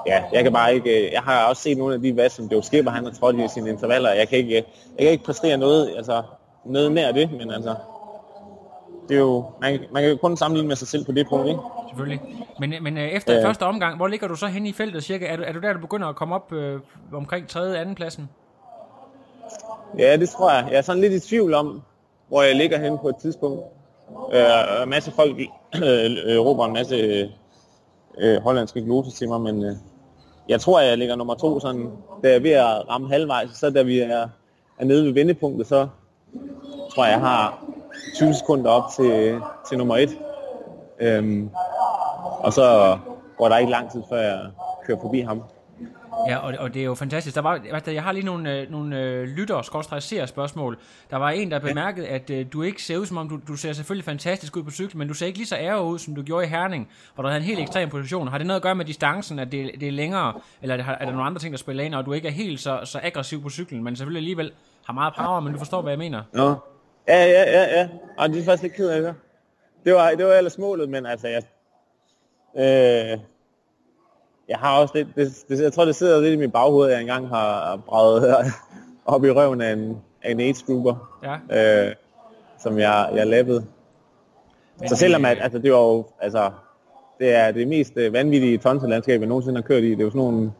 ja, 0.08 0.24
jeg 0.34 0.44
kan 0.44 0.54
bare 0.54 0.76
ikke, 0.76 1.14
jeg 1.14 1.22
har 1.22 1.46
også 1.46 1.62
set 1.62 1.78
nogle 1.78 1.94
af 1.94 2.02
de 2.02 2.14
watt, 2.14 2.34
som 2.34 2.46
Joe 2.46 2.64
Skipper, 2.64 2.92
han 2.92 3.04
har 3.06 3.12
trådt 3.12 3.36
i 3.36 3.48
sine 3.48 3.70
intervaller, 3.70 4.12
jeg 4.12 4.28
kan 4.30 4.38
ikke, 4.38 4.56
jeg 4.56 4.64
kan 5.00 5.10
ikke 5.10 5.24
præstere 5.24 5.58
noget, 5.58 5.94
altså 5.98 6.24
noget 6.66 6.92
nær 6.92 7.12
det, 7.12 7.32
men 7.32 7.52
altså, 7.52 7.76
det 9.10 9.16
er 9.16 9.20
jo, 9.20 9.46
man, 9.62 9.80
man 9.92 10.04
kan 10.04 10.12
jo 10.12 10.18
kun 10.18 10.38
sammenligne 10.38 10.68
med 10.68 10.76
sig 10.76 10.88
selv 10.88 11.06
på 11.06 11.12
det 11.12 11.28
punkt, 11.30 11.48
ikke? 11.48 11.60
Selvfølgelig. 11.90 12.22
Men, 12.60 12.74
men 12.82 12.98
øh, 12.98 13.04
efter 13.04 13.34
Ja. 13.34 13.48
første 13.48 13.64
omgang, 13.64 13.98
hvor 13.98 14.08
ligger 14.08 14.28
du 14.28 14.36
så 14.36 14.48
henne 14.48 14.70
i 14.70 14.74
feltet 14.74 15.04
cirka? 15.04 15.26
Er 15.26 15.36
du, 15.38 15.44
er 15.46 15.52
du 15.54 15.60
der, 15.60 15.74
du 15.74 15.80
begynder 15.80 16.08
at 16.08 16.16
komme 16.16 16.36
op 16.36 16.54
øh, 16.54 16.80
omkring 17.14 17.48
3. 17.48 17.78
anden 17.78 17.96
pladsen? 17.96 18.30
Ja, 19.98 20.18
det 20.18 20.30
tror 20.30 20.52
jeg. 20.52 20.68
Jeg 20.72 20.78
er 20.78 20.82
sådan 20.82 21.02
lidt 21.02 21.14
i 21.14 21.20
tvivl 21.20 21.54
om, 21.54 21.82
hvor 22.28 22.42
jeg 22.42 22.56
ligger 22.56 22.80
henne 22.80 22.98
på 22.98 23.10
et 23.10 23.16
tidspunkt. 23.16 23.62
Øh, 24.34 24.84
en 24.84 24.90
masse 24.90 25.12
folk 25.12 25.38
øh, 25.84 26.40
råber 26.40 26.66
en 26.66 26.74
masse 26.74 26.96
øh, 28.18 28.42
hollandske 28.42 28.82
gloser 28.82 29.12
til 29.12 29.28
mig, 29.30 29.42
men 29.42 29.64
øh, 29.66 29.76
jeg 30.50 30.62
tror, 30.62 30.80
jeg 30.82 30.98
ligger 30.98 31.16
nummer 31.16 31.34
to, 31.36 31.60
sådan, 31.60 31.92
da 32.24 32.28
jeg 32.28 32.36
er 32.36 32.40
ved 32.40 32.52
at 32.52 32.90
ramme 32.90 33.10
halvvejs, 33.10 33.50
så 33.54 33.70
da 33.70 33.82
vi 33.82 34.00
er, 34.00 34.28
er 34.80 34.86
nede 34.86 35.06
ved 35.06 35.12
vendepunktet, 35.14 35.68
så 35.68 35.88
tror 36.96 37.04
jeg, 37.06 37.12
jeg 37.12 37.20
har 37.20 37.64
20 38.16 38.34
sekunder 38.34 38.72
op 38.72 38.84
til, 38.96 39.42
til 39.70 39.78
nummer 39.78 39.98
et. 39.98 40.10
Øhm, 41.00 41.50
og 42.40 42.54
så 42.54 42.98
går 43.38 43.50
der 43.50 43.58
ikke 43.58 43.72
lang 43.72 43.92
tid, 43.92 44.02
før 44.10 44.18
jeg 44.18 44.40
kører 44.88 45.02
forbi 45.02 45.20
ham. 45.20 45.44
Ja, 46.28 46.38
og, 46.38 46.54
og 46.60 46.74
det 46.74 46.80
er 46.80 46.86
jo 46.86 46.96
fantastisk. 46.96 47.36
Der 47.36 47.42
var, 47.42 47.62
jeg 47.88 48.04
har 48.04 48.12
lige 48.12 48.26
nogle, 48.26 48.60
øh, 48.60 48.72
nogle 48.72 49.00
øh, 49.02 49.24
lytter 49.24 49.62
skråstrej 49.62 50.26
spørgsmål. 50.26 50.78
Der 51.12 51.18
var 51.18 51.30
en, 51.30 51.52
der 51.52 51.60
bemærkede, 51.60 52.08
at 52.08 52.30
øh, 52.30 52.46
du 52.54 52.62
ikke 52.62 52.84
ser 52.84 52.98
ud 52.98 53.06
som 53.06 53.18
om, 53.18 53.30
du, 53.30 53.40
du 53.48 53.56
ser 53.56 53.74
selvfølgelig 53.74 54.06
fantastisk 54.06 54.58
ud 54.58 54.64
på 54.64 54.72
cykel, 54.72 54.98
men 54.98 55.08
du 55.08 55.14
ser 55.14 55.26
ikke 55.26 55.40
lige 55.40 55.48
så 55.48 55.56
ære 55.56 55.84
ud, 55.84 56.00
som 56.00 56.16
du 56.16 56.22
gjorde 56.22 56.46
i 56.46 56.50
Herning, 56.50 56.90
hvor 57.16 57.22
du 57.22 57.28
havde 57.28 57.42
en 57.42 57.46
helt 57.46 57.60
ekstrem 57.60 57.90
position. 57.90 58.28
Har 58.28 58.38
det 58.38 58.48
noget 58.48 58.60
at 58.60 58.64
gøre 58.64 58.76
med 58.76 58.86
distancen, 58.86 59.40
at 59.40 59.52
det, 59.52 59.72
det 59.80 59.88
er 59.88 59.92
længere, 59.92 60.34
eller 60.62 60.76
er, 60.76 60.84
er 60.84 61.06
der 61.06 61.12
nogle 61.12 61.24
andre 61.24 61.40
ting, 61.40 61.54
der 61.54 61.58
spiller 61.58 61.84
ind, 61.84 61.96
og 61.96 62.06
du 62.06 62.14
ikke 62.14 62.28
er 62.28 62.32
helt 62.32 62.60
så, 62.60 62.80
så 62.84 63.00
aggressiv 63.04 63.42
på 63.42 63.50
cyklen, 63.50 63.84
men 63.84 63.96
selvfølgelig 63.96 64.20
alligevel 64.20 64.52
har 64.86 64.94
meget 64.94 65.14
power, 65.18 65.40
men 65.40 65.54
du 65.54 65.60
forstår, 65.60 65.82
hvad 65.82 65.92
jeg 65.92 66.00
mener? 66.00 66.24
Nå. 66.34 66.56
Ja, 67.08 67.26
ja, 67.26 67.44
ja, 67.52 67.80
ja. 67.80 67.88
Og 68.18 68.30
det 68.30 68.40
er 68.40 68.44
faktisk 68.46 68.64
lidt 68.64 68.74
ked 68.74 68.90
af 68.90 69.02
det. 69.02 69.16
Det 69.86 69.94
var, 69.94 70.10
det 70.12 70.26
var 70.26 70.34
ellers 70.34 70.58
målet, 70.58 70.90
men 70.90 71.06
altså, 71.06 71.28
jeg, 71.28 71.42
øh, 72.58 73.20
jeg 74.50 74.58
har 74.58 74.80
også 74.80 74.92
lidt, 74.98 75.08
det, 75.16 75.44
det, 75.50 75.62
jeg 75.62 75.74
tror, 75.74 75.86
det 75.86 75.96
sidder 75.96 76.22
lidt 76.22 76.34
i 76.34 76.38
mit 76.38 76.52
baghoved, 76.54 76.88
at 76.88 76.94
jeg 76.94 77.02
engang 77.02 77.28
har 77.28 77.76
braget 77.88 78.46
op 79.06 79.26
i 79.26 79.32
røven 79.32 79.62
af 79.62 79.72
en, 79.74 80.02
af 80.24 80.32
en 80.32 80.40
age 80.40 80.66
grouper, 80.66 81.20
Ja, 81.52 81.88
øh, 81.90 81.96
som 82.60 82.80
jeg, 82.80 83.10
jeg 83.16 83.28
lappede. 83.28 83.66
men, 84.80 84.90
Så 84.90 84.96
selvom 84.96 85.26
at, 85.26 85.38
altså, 85.42 85.60
det 85.60 85.72
var 85.72 85.78
jo, 85.80 86.06
altså, 86.20 86.52
det 87.20 87.34
er 87.34 87.52
det 87.52 87.68
mest 87.68 87.94
øh, 87.98 88.14
vanvittige 88.14 88.58
tonselandskab, 88.58 89.20
jeg 89.20 89.28
nogensinde 89.28 89.58
har 89.58 89.68
kørt 89.68 89.84
i. 89.84 89.90
Det 89.92 90.00
er 90.00 90.04
jo 90.04 90.10
sådan 90.10 90.20
nogle 90.22 90.52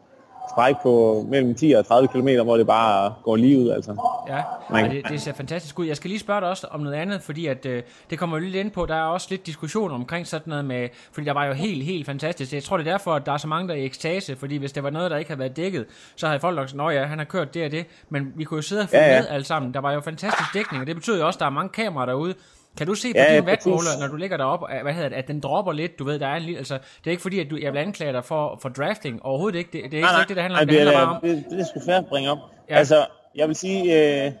stræk 0.50 0.74
på 0.82 1.24
mellem 1.28 1.54
10 1.54 1.72
og 1.72 1.86
30 1.86 2.08
km, 2.08 2.28
hvor 2.44 2.56
det 2.56 2.66
bare 2.66 3.14
går 3.22 3.36
lige 3.36 3.58
ud, 3.58 3.68
altså. 3.70 3.96
Ja, 4.28 4.42
Man- 4.70 4.90
det, 4.90 5.08
det 5.08 5.20
ser 5.20 5.32
fantastisk 5.32 5.78
ud. 5.78 5.86
Jeg 5.86 5.96
skal 5.96 6.08
lige 6.10 6.20
spørge 6.20 6.40
dig 6.40 6.48
også 6.48 6.66
om 6.70 6.80
noget 6.80 6.96
andet, 6.96 7.22
fordi 7.22 7.46
at, 7.46 7.66
øh, 7.66 7.82
det 8.10 8.18
kommer 8.18 8.36
jo 8.36 8.42
lidt 8.44 8.54
ind 8.54 8.70
på, 8.70 8.86
der 8.86 8.94
er 8.94 9.02
også 9.02 9.26
lidt 9.30 9.46
diskussion 9.46 9.90
omkring 9.92 10.26
sådan 10.26 10.50
noget 10.50 10.64
med, 10.64 10.88
fordi 11.12 11.26
der 11.26 11.32
var 11.32 11.44
jo 11.44 11.52
helt, 11.52 11.84
helt 11.84 12.06
fantastisk. 12.06 12.52
Jeg 12.52 12.62
tror, 12.62 12.76
det 12.76 12.86
er 12.86 12.90
derfor, 12.92 13.14
at 13.14 13.26
der 13.26 13.32
er 13.32 13.36
så 13.36 13.48
mange, 13.48 13.68
der 13.68 13.74
er 13.74 13.78
i 13.78 13.84
ekstase, 13.84 14.36
fordi 14.36 14.56
hvis 14.56 14.72
det 14.72 14.82
var 14.82 14.90
noget, 14.90 15.10
der 15.10 15.16
ikke 15.16 15.30
havde 15.30 15.38
været 15.40 15.56
dækket, 15.56 15.86
så 16.16 16.26
havde 16.26 16.40
folk 16.40 16.56
nok 16.56 16.68
sagt, 16.68 16.76
"Nå 16.76 16.90
ja, 16.90 17.04
han 17.04 17.18
har 17.18 17.24
kørt 17.24 17.54
det 17.54 17.64
og 17.64 17.70
det, 17.70 17.86
men 18.08 18.32
vi 18.36 18.44
kunne 18.44 18.58
jo 18.58 18.62
sidde 18.62 18.82
og 18.82 18.88
følge 18.88 19.04
Ja, 19.04 19.14
ja. 19.14 19.20
med 19.20 19.28
alle 19.28 19.44
sammen. 19.44 19.74
Der 19.74 19.80
var 19.80 19.92
jo 19.92 20.00
fantastisk 20.00 20.54
dækning, 20.54 20.80
og 20.80 20.86
det 20.86 20.96
betyder 20.96 21.18
jo 21.18 21.26
også, 21.26 21.36
at 21.36 21.40
der 21.40 21.46
er 21.46 21.50
mange 21.50 21.68
kameraer 21.68 22.06
derude. 22.06 22.34
Kan 22.76 22.86
du 22.86 22.94
se 22.94 23.12
på 23.12 23.18
Ja, 23.18 23.36
din 23.36 23.46
vatmåler, 23.46 24.00
når 24.00 24.08
du 24.08 24.16
ligger 24.16 24.36
deroppe, 24.36 24.66
hvad 24.82 24.92
hedder 24.92 25.08
det, 25.08 25.16
at 25.16 25.28
den 25.28 25.40
dropper 25.40 25.72
lidt, 25.72 25.98
du 25.98 26.04
ved, 26.04 26.18
der 26.18 26.26
er 26.26 26.36
en 26.36 26.42
lille, 26.42 26.58
altså, 26.58 26.74
det 26.74 27.06
er 27.06 27.10
ikke 27.10 27.22
fordi, 27.22 27.40
at 27.40 27.50
du, 27.50 27.56
jeg 27.62 27.72
vil 27.72 27.78
anklage 27.78 28.12
dig 28.12 28.24
for, 28.24 28.58
for 28.62 28.68
drafting, 28.68 29.22
overhovedet 29.22 29.58
ikke, 29.58 29.70
det, 29.72 29.72
det 29.72 29.80
er 29.82 29.96
ikke, 29.96 30.08
ikke 30.20 30.28
det, 30.28 30.36
det 30.36 30.42
handler 30.42 30.60
om, 30.60 30.66
det, 30.68 30.78
det, 30.78 30.96
handler 30.96 31.14
er, 31.14 31.20
det, 31.20 31.58
det 31.58 31.66
sgu 31.66 31.80
fair 31.86 31.96
at 31.96 32.06
bringe 32.06 32.30
op. 32.30 32.38
Ja. 32.70 32.74
Altså, 32.76 33.06
jeg 33.34 33.48
vil 33.48 33.56
sige, 33.56 33.82
øh, 34.26 34.32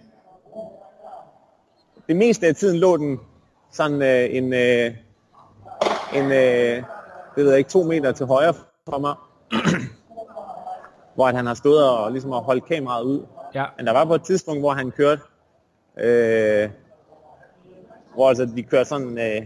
det 2.08 2.16
meste 2.16 2.46
af 2.46 2.54
tiden 2.54 2.78
lå 2.78 2.96
den 2.96 3.20
sådan 3.72 4.02
øh, 4.02 4.36
en, 4.36 4.52
øh, 4.52 4.94
en 6.14 6.32
øh, 6.32 6.82
det 7.36 7.44
ved 7.44 7.48
jeg 7.48 7.58
ikke, 7.58 7.70
to 7.70 7.82
meter 7.82 8.12
til 8.12 8.26
højre 8.26 8.54
for 8.90 8.98
mig, 8.98 9.14
hvor 11.14 11.28
at 11.28 11.34
han 11.36 11.46
har 11.46 11.54
stået 11.54 11.90
og 11.90 12.12
ligesom 12.12 12.30
har 12.32 12.40
holdt 12.40 12.64
kameraet 12.64 13.04
ud. 13.04 13.26
ja, 13.54 13.64
Men 13.76 13.86
der 13.86 13.92
var 13.92 14.04
på 14.04 14.14
et 14.14 14.22
tidspunkt, 14.22 14.62
hvor 14.62 14.72
han 14.72 14.90
kørte 14.90 15.22
øh, 15.98 16.68
hvor 18.16 18.28
altså, 18.28 18.46
de 18.56 18.62
kører 18.62 18.84
sådan 18.84 19.18
øh, 19.18 19.42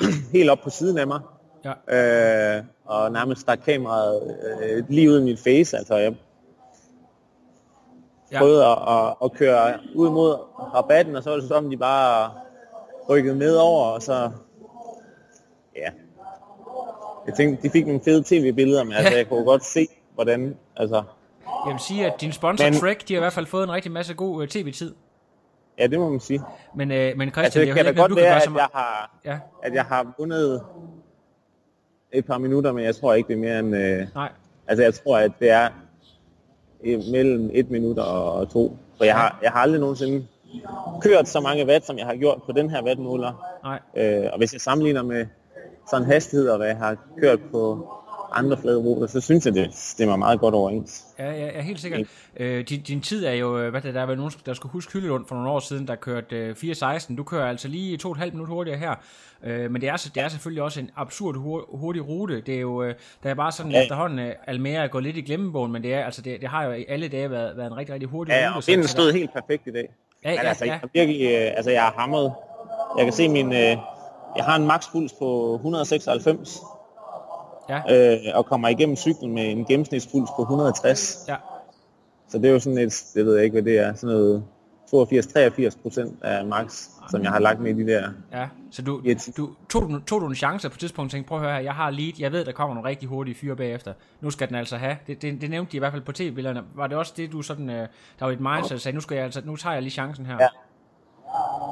helt 0.32 0.50
op 0.50 0.58
på 0.64 0.70
siden 0.70 0.98
af 0.98 1.06
mig, 1.06 1.20
Ja. 1.64 2.56
øh, 2.58 2.64
og 2.84 3.12
nærmest 3.12 3.40
stak 3.40 3.58
kameraet 3.64 4.36
øh, 4.62 4.84
lige 4.88 5.10
ud 5.10 5.20
i 5.20 5.24
mit 5.24 5.38
face. 5.40 5.76
Altså, 5.76 5.96
jeg 5.96 6.14
Ja. 8.32 8.38
prøvede 8.38 8.66
at, 8.66 8.78
at, 8.88 9.14
at 9.24 9.32
køre 9.32 9.78
ud 9.94 10.10
mod 10.10 10.36
rabatten, 10.74 11.16
og 11.16 11.22
så 11.22 11.30
var 11.30 11.36
det 11.36 11.48
som, 11.48 11.70
de 11.70 11.76
bare 11.76 12.30
rykkede 13.08 13.34
med 13.34 13.56
over, 13.56 13.84
og 13.84 14.02
så... 14.02 14.30
Ja. 15.76 15.90
Jeg 17.26 17.34
tænkte, 17.34 17.62
de 17.62 17.70
fik 17.70 17.86
nogle 17.86 18.00
fede 18.04 18.22
tv-billeder, 18.26 18.84
men 18.84 18.92
altså, 18.92 19.12
Ja. 19.12 19.18
jeg 19.18 19.28
kunne 19.28 19.44
godt 19.44 19.64
se, 19.64 19.86
hvordan... 20.14 20.56
Altså, 20.76 21.02
Jeg 21.66 21.72
vil 21.72 21.80
sige, 21.80 22.06
at 22.06 22.20
din 22.20 22.32
sponsor 22.32 22.64
Men- 22.64 22.74
Trek, 22.74 23.08
de 23.08 23.14
har 23.14 23.18
i 23.18 23.22
hvert 23.22 23.32
fald 23.32 23.46
fået 23.46 23.64
en 23.64 23.72
rigtig 23.72 23.92
masse 23.92 24.14
god 24.14 24.42
øh, 24.42 24.48
tv-tid. 24.48 24.94
Ja, 25.78 25.86
det 25.86 25.98
må 25.98 26.08
man 26.10 26.20
sige. 26.20 26.42
Men, 26.74 26.90
øh, 26.90 27.12
men 27.16 27.28
Christian, 27.30 27.44
Altså, 27.44 27.60
det 27.60 27.68
jo 27.68 27.74
kan 27.74 27.84
da 27.84 27.90
godt 27.90 28.16
være, 28.16 28.42
at 28.42 28.50
meget. 28.52 28.60
jeg 28.60 28.68
har, 28.80 29.18
Ja, 29.24 29.38
at 29.62 29.74
jeg 29.74 29.84
har 29.84 30.14
vundet 30.18 30.62
et 32.12 32.26
par 32.26 32.38
minutter, 32.38 32.72
men 32.72 32.84
jeg 32.84 32.96
tror 32.96 33.14
ikke, 33.14 33.28
det 33.28 33.34
er 33.34 33.38
mere 33.38 33.58
end... 33.58 33.76
Øh, 33.76 34.06
nej. 34.14 34.28
altså, 34.66 34.82
jeg 34.82 34.94
tror, 34.94 35.18
at 35.18 35.32
det 35.40 35.50
er 35.50 35.68
mellem 37.12 37.50
et 37.52 37.70
minut 37.70 37.98
og 37.98 38.50
to. 38.50 38.76
For 38.96 39.04
jeg 39.04 39.14
har, 39.14 39.38
jeg 39.42 39.50
har 39.50 39.60
aldrig 39.60 39.80
nogensinde 39.80 40.26
kørt 41.00 41.28
så 41.28 41.40
mange 41.40 41.66
watt, 41.66 41.86
som 41.86 41.98
jeg 41.98 42.06
har 42.06 42.16
gjort 42.16 42.42
på 42.46 42.52
den 42.52 42.70
her 42.70 42.82
wattmåler. 42.84 43.58
Nej. 43.64 43.80
Øh, 43.96 44.28
og 44.32 44.38
hvis 44.38 44.52
jeg 44.52 44.60
sammenligner 44.60 45.02
med 45.02 45.26
sådan 45.90 46.06
hastighed 46.06 46.48
og 46.48 46.56
hvad 46.56 46.66
jeg 46.66 46.76
har 46.76 46.96
kørt 47.20 47.38
på 47.52 47.88
andre 48.38 48.56
flade 48.56 48.76
ruter, 48.78 49.06
så 49.06 49.20
synes 49.20 49.46
jeg, 49.46 49.54
det 49.54 49.74
stemmer 49.74 50.16
meget 50.16 50.40
godt 50.40 50.54
overens. 50.54 51.04
Ja, 51.18 51.30
ja, 51.32 51.46
ja 51.46 51.60
helt 51.60 51.80
sikkert. 51.80 52.06
Øh, 52.36 52.64
din, 52.68 52.82
din 52.82 53.00
tid 53.00 53.24
er 53.24 53.32
jo, 53.32 53.58
øh, 53.58 53.70
hvad 53.70 53.80
det, 53.80 53.94
der 53.94 54.02
var 54.04 54.14
nogen, 54.14 54.32
der 54.46 54.54
skulle 54.54 54.72
huske 54.72 54.92
Hyllelund 54.92 55.26
for 55.28 55.34
nogle 55.34 55.50
år 55.50 55.60
siden, 55.60 55.88
der 55.88 55.94
kørte 55.94 56.36
øh, 56.36 56.56
4.16. 56.56 57.16
Du 57.16 57.22
kører 57.22 57.46
altså 57.48 57.68
lige 57.68 57.96
to 57.96 58.08
og 58.08 58.12
et 58.12 58.18
halvt 58.18 58.34
minut 58.34 58.48
hurtigere 58.48 58.78
her. 58.78 58.94
Øh, 59.44 59.70
men 59.70 59.80
det 59.82 59.88
er, 59.88 60.10
det 60.14 60.22
er 60.22 60.28
selvfølgelig 60.28 60.62
også 60.62 60.80
en 60.80 60.90
absurd 60.96 61.36
hur, 61.36 61.64
hurtig 61.72 62.08
rute. 62.08 62.40
Det 62.40 62.54
er 62.56 62.60
jo, 62.60 62.82
øh, 62.82 62.94
der 63.22 63.30
er 63.30 63.34
bare 63.34 63.52
sådan 63.52 63.72
Ja. 63.72 63.82
efterhånden, 63.82 64.18
øh, 64.18 64.32
Almere 64.46 64.84
er 64.84 64.88
gået 64.88 65.04
lidt 65.04 65.16
i 65.16 65.20
glemmebogen, 65.20 65.72
men 65.72 65.82
det, 65.82 65.94
er, 65.94 66.04
altså, 66.04 66.22
det, 66.22 66.40
det 66.40 66.48
har 66.48 66.64
jo 66.64 66.72
i 66.72 66.84
alle 66.88 67.08
dage 67.08 67.30
været, 67.30 67.56
været 67.56 67.66
en 67.70 67.76
rigtig, 67.76 67.92
rigtig 67.94 68.08
hurtig 68.08 68.32
Ja, 68.32 68.48
rute. 68.48 68.56
og 68.56 68.62
så- 68.62 68.70
vinden 68.70 68.88
så 68.88 68.96
der- 68.96 69.02
stod 69.02 69.12
helt 69.12 69.30
perfekt 69.32 69.66
i 69.66 69.70
dag. 69.72 69.88
Ja, 70.24 70.28
Men 70.30 70.38
ja, 70.42 70.48
altså, 70.48 70.64
ja. 70.64 70.72
jeg 70.72 70.80
virkelig, 70.94 71.22
øh, 71.26 71.52
altså 71.56 71.70
jeg 71.70 71.82
har 71.82 71.94
hamret. 71.98 72.32
Jeg 72.98 73.04
kan 73.06 73.12
se 73.12 73.28
min, 73.28 73.52
øh, 73.52 73.76
jeg 74.36 74.44
har 74.44 74.56
en 74.56 74.66
makspuls 74.66 75.12
på 75.12 75.54
196, 75.54 76.60
Ja, 77.68 78.14
øh, 78.14 78.18
og 78.34 78.46
kommer 78.46 78.68
igennem 78.68 78.96
cyklen 78.96 79.34
med 79.34 79.50
en 79.50 79.64
gennemsnitspuls 79.64 80.30
på 80.36 80.42
160. 80.42 81.24
ja. 81.28 81.36
Så 82.28 82.38
det 82.38 82.48
er 82.48 82.52
jo 82.52 82.60
sådan 82.60 82.78
et, 82.78 83.04
det 83.14 83.26
ved 83.26 83.34
jeg 83.34 83.44
ikke, 83.44 83.54
hvad 83.54 83.62
det 83.62 83.78
er, 83.78 83.94
sådan 83.94 84.16
noget 84.16 84.44
82-83 84.94 85.82
procent 85.82 86.18
af 86.22 86.46
max, 86.46 86.88
som 87.10 87.22
jeg 87.22 87.30
har 87.30 87.38
lagt 87.38 87.60
med 87.60 87.76
i 87.76 87.82
de 87.82 87.92
der. 87.92 88.10
Ja, 88.32 88.48
så 88.70 88.82
du, 88.82 89.02
du 89.36 89.50
tog, 89.68 89.82
du 89.82 90.00
tog 90.00 90.20
du 90.20 90.26
en 90.26 90.34
chance 90.34 90.68
på 90.68 90.74
et 90.74 90.80
tidspunkt 90.80 91.08
og 91.08 91.12
tænkte, 91.12 91.28
prøv 91.28 91.38
at 91.38 91.44
høre 91.44 91.54
her, 91.54 91.60
jeg 91.60 91.72
har 91.72 91.90
lead, 91.90 92.12
jeg 92.18 92.32
ved, 92.32 92.44
der 92.44 92.52
kommer 92.52 92.74
nogle 92.74 92.88
rigtig 92.88 93.08
hurtige 93.08 93.34
fyre 93.34 93.56
bagefter. 93.56 93.92
Nu 94.20 94.30
skal 94.30 94.48
den 94.48 94.56
altså 94.56 94.76
have. 94.76 94.96
Det, 95.06 95.22
det, 95.22 95.40
det 95.40 95.50
nævnte 95.50 95.72
de 95.72 95.76
i 95.76 95.78
hvert 95.78 95.92
fald 95.92 96.02
på 96.02 96.12
tv-billederne. 96.12 96.62
Var 96.74 96.86
det 96.86 96.96
også 96.96 97.12
det, 97.16 97.32
du 97.32 97.42
sådan, 97.42 97.70
øh, 97.70 97.88
der 98.18 98.24
var 98.24 98.32
et 98.32 98.40
mindset, 98.40 98.70
der 98.70 98.78
sagde, 98.78 98.94
nu, 98.94 99.00
skal 99.00 99.14
jeg 99.14 99.24
altså, 99.24 99.40
nu 99.44 99.56
tager 99.56 99.74
jeg 99.74 99.82
lige 99.82 99.92
chancen 99.92 100.26
her. 100.26 100.36
Ja. 100.40 100.48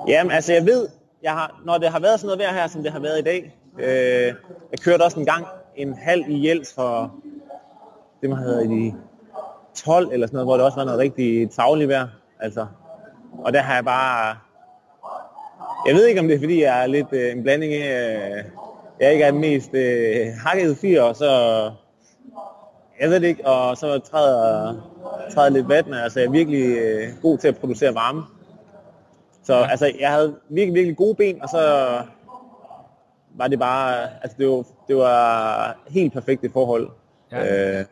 Jamen, 0.09 0.31
altså 0.33 0.53
jeg 0.53 0.67
ved, 0.67 0.89
jeg 1.23 1.33
har, 1.33 1.61
når 1.65 1.79
det 1.79 1.89
har 1.89 2.01
været 2.01 2.21
sådan 2.21 2.27
noget 2.27 2.39
vejr 2.39 2.61
her, 2.61 2.67
som 2.67 2.83
det 2.83 2.93
har 2.93 3.01
været 3.01 3.19
i 3.19 3.23
dag, 3.23 3.59
øh, 3.79 4.35
jeg 4.71 4.79
kørte 4.81 5.03
også 5.03 5.21
en 5.21 5.27
gang 5.27 5.47
en 5.77 5.95
halv 5.95 6.25
i 6.29 6.49
Jels 6.49 6.75
for, 6.75 7.15
det 8.21 8.31
må 8.31 8.37
have 8.37 8.65
i 8.65 8.69
de 8.69 8.95
12 9.75 10.13
eller 10.13 10.27
sådan 10.27 10.35
noget, 10.35 10.47
hvor 10.47 10.57
det 10.57 10.65
også 10.65 10.77
var 10.77 10.85
noget 10.85 11.01
rigtig 11.01 11.51
tavligt 11.51 11.89
vejr. 11.89 12.07
Altså. 12.41 12.67
Og 13.39 13.53
der 13.53 13.61
har 13.61 13.75
jeg 13.75 13.85
bare, 13.85 14.37
jeg 15.87 15.95
ved 15.95 16.07
ikke 16.07 16.21
om 16.21 16.29
det 16.29 16.35
er 16.35 16.39
fordi 16.39 16.63
jeg 16.63 16.83
er 16.83 16.87
lidt 16.87 17.13
øh, 17.13 17.33
en 17.33 17.43
blanding 17.43 17.73
af, 17.73 18.37
øh, 18.37 18.45
jeg 19.01 19.13
ikke 19.13 19.25
er 19.25 19.31
den 19.31 19.41
mest 19.41 19.75
øh, 19.75 20.27
hakkede 20.47 20.77
fyr, 20.77 21.03
og 21.03 21.17
så, 21.17 21.31
jeg 23.01 23.11
ved 23.11 23.21
det 23.21 23.27
ikke, 23.27 23.47
og 23.47 23.77
så 23.77 23.99
træder, 23.99 24.75
træder 25.35 25.51
lidt 25.51 25.69
vand, 25.69 25.95
altså 25.95 26.21
jeg 26.21 26.27
er 26.27 26.31
virkelig 26.31 26.79
øh, 26.79 27.09
god 27.23 27.39
til 27.39 27.49
at 27.49 27.59
producere 27.59 27.95
varme. 27.95 28.23
Så 29.43 29.55
altså, 29.55 29.93
jeg 30.01 30.11
havde 30.11 30.35
virkelig, 30.49 30.75
virkelig 30.75 30.97
gode 30.97 31.15
ben, 31.15 31.43
og 31.43 31.49
så 31.49 31.59
var 33.35 33.49
det 33.49 33.59
bare, 33.59 34.09
altså 34.23 34.37
det 34.39 34.49
var, 34.49 34.65
det 34.89 34.97
var 34.97 35.79
helt 35.89 36.13
perfekte 36.13 36.51
forhold. 36.51 36.89
Ja. 37.33 37.79
Øh, 37.79 37.85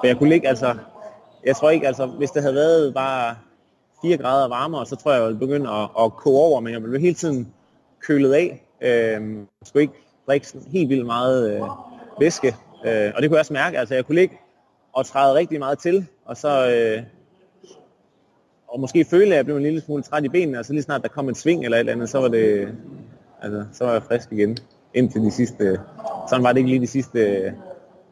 for 0.00 0.06
jeg 0.06 0.16
kunne 0.16 0.28
ligge, 0.28 0.48
altså, 0.48 0.74
jeg 1.44 1.56
tror 1.56 1.70
ikke, 1.70 1.86
altså, 1.86 2.06
hvis 2.06 2.30
det 2.30 2.42
havde 2.42 2.54
været 2.54 2.94
bare 2.94 3.36
4 4.02 4.16
grader 4.16 4.48
varmere, 4.48 4.86
så 4.86 4.96
tror 4.96 5.10
jeg, 5.10 5.18
jeg 5.18 5.26
ville 5.26 5.38
begynde 5.38 5.70
at, 5.70 5.88
at 6.00 6.12
koge 6.12 6.38
over, 6.38 6.60
men 6.60 6.72
jeg 6.72 6.82
blev 6.82 7.00
hele 7.00 7.14
tiden 7.14 7.52
kølet 8.06 8.32
af. 8.32 8.64
Øh, 8.80 9.36
jeg 9.36 9.66
skulle 9.66 9.82
ikke 9.82 9.94
drikke 10.26 10.48
sådan 10.48 10.68
helt 10.70 10.88
vildt 10.88 11.06
meget 11.06 11.54
øh, 11.54 11.62
væske, 12.20 12.56
øh, 12.84 13.12
og 13.16 13.22
det 13.22 13.30
kunne 13.30 13.36
jeg 13.36 13.40
også 13.40 13.52
mærke, 13.52 13.78
altså 13.78 13.94
jeg 13.94 14.06
kunne 14.06 14.14
ligge 14.14 14.38
og 14.92 15.06
træde 15.06 15.34
rigtig 15.34 15.58
meget 15.58 15.78
til, 15.78 16.06
og 16.24 16.36
så, 16.36 16.70
øh, 16.70 17.02
og 18.68 18.80
måske 18.80 19.04
føle, 19.04 19.30
at 19.30 19.36
jeg 19.36 19.44
blev 19.44 19.56
en 19.56 19.62
lille 19.62 19.80
smule 19.80 20.02
træt 20.02 20.24
i 20.24 20.28
benene, 20.28 20.58
og 20.58 20.64
så 20.64 20.72
lige 20.72 20.82
snart 20.82 21.02
der 21.02 21.08
kom 21.08 21.28
en 21.28 21.34
sving 21.34 21.64
eller 21.64 21.76
et 21.76 21.80
eller 21.80 21.92
andet, 21.92 22.08
så 22.08 22.20
var 22.20 22.28
det, 22.28 22.68
altså, 23.42 23.64
så 23.72 23.84
var 23.84 23.92
jeg 23.92 24.02
frisk 24.02 24.32
igen. 24.32 24.58
Indtil 24.94 25.22
de 25.22 25.30
sidste, 25.30 25.80
sådan 26.28 26.42
var 26.42 26.52
det 26.52 26.56
ikke 26.58 26.70
lige 26.70 26.80
de 26.80 26.86
sidste 26.86 27.46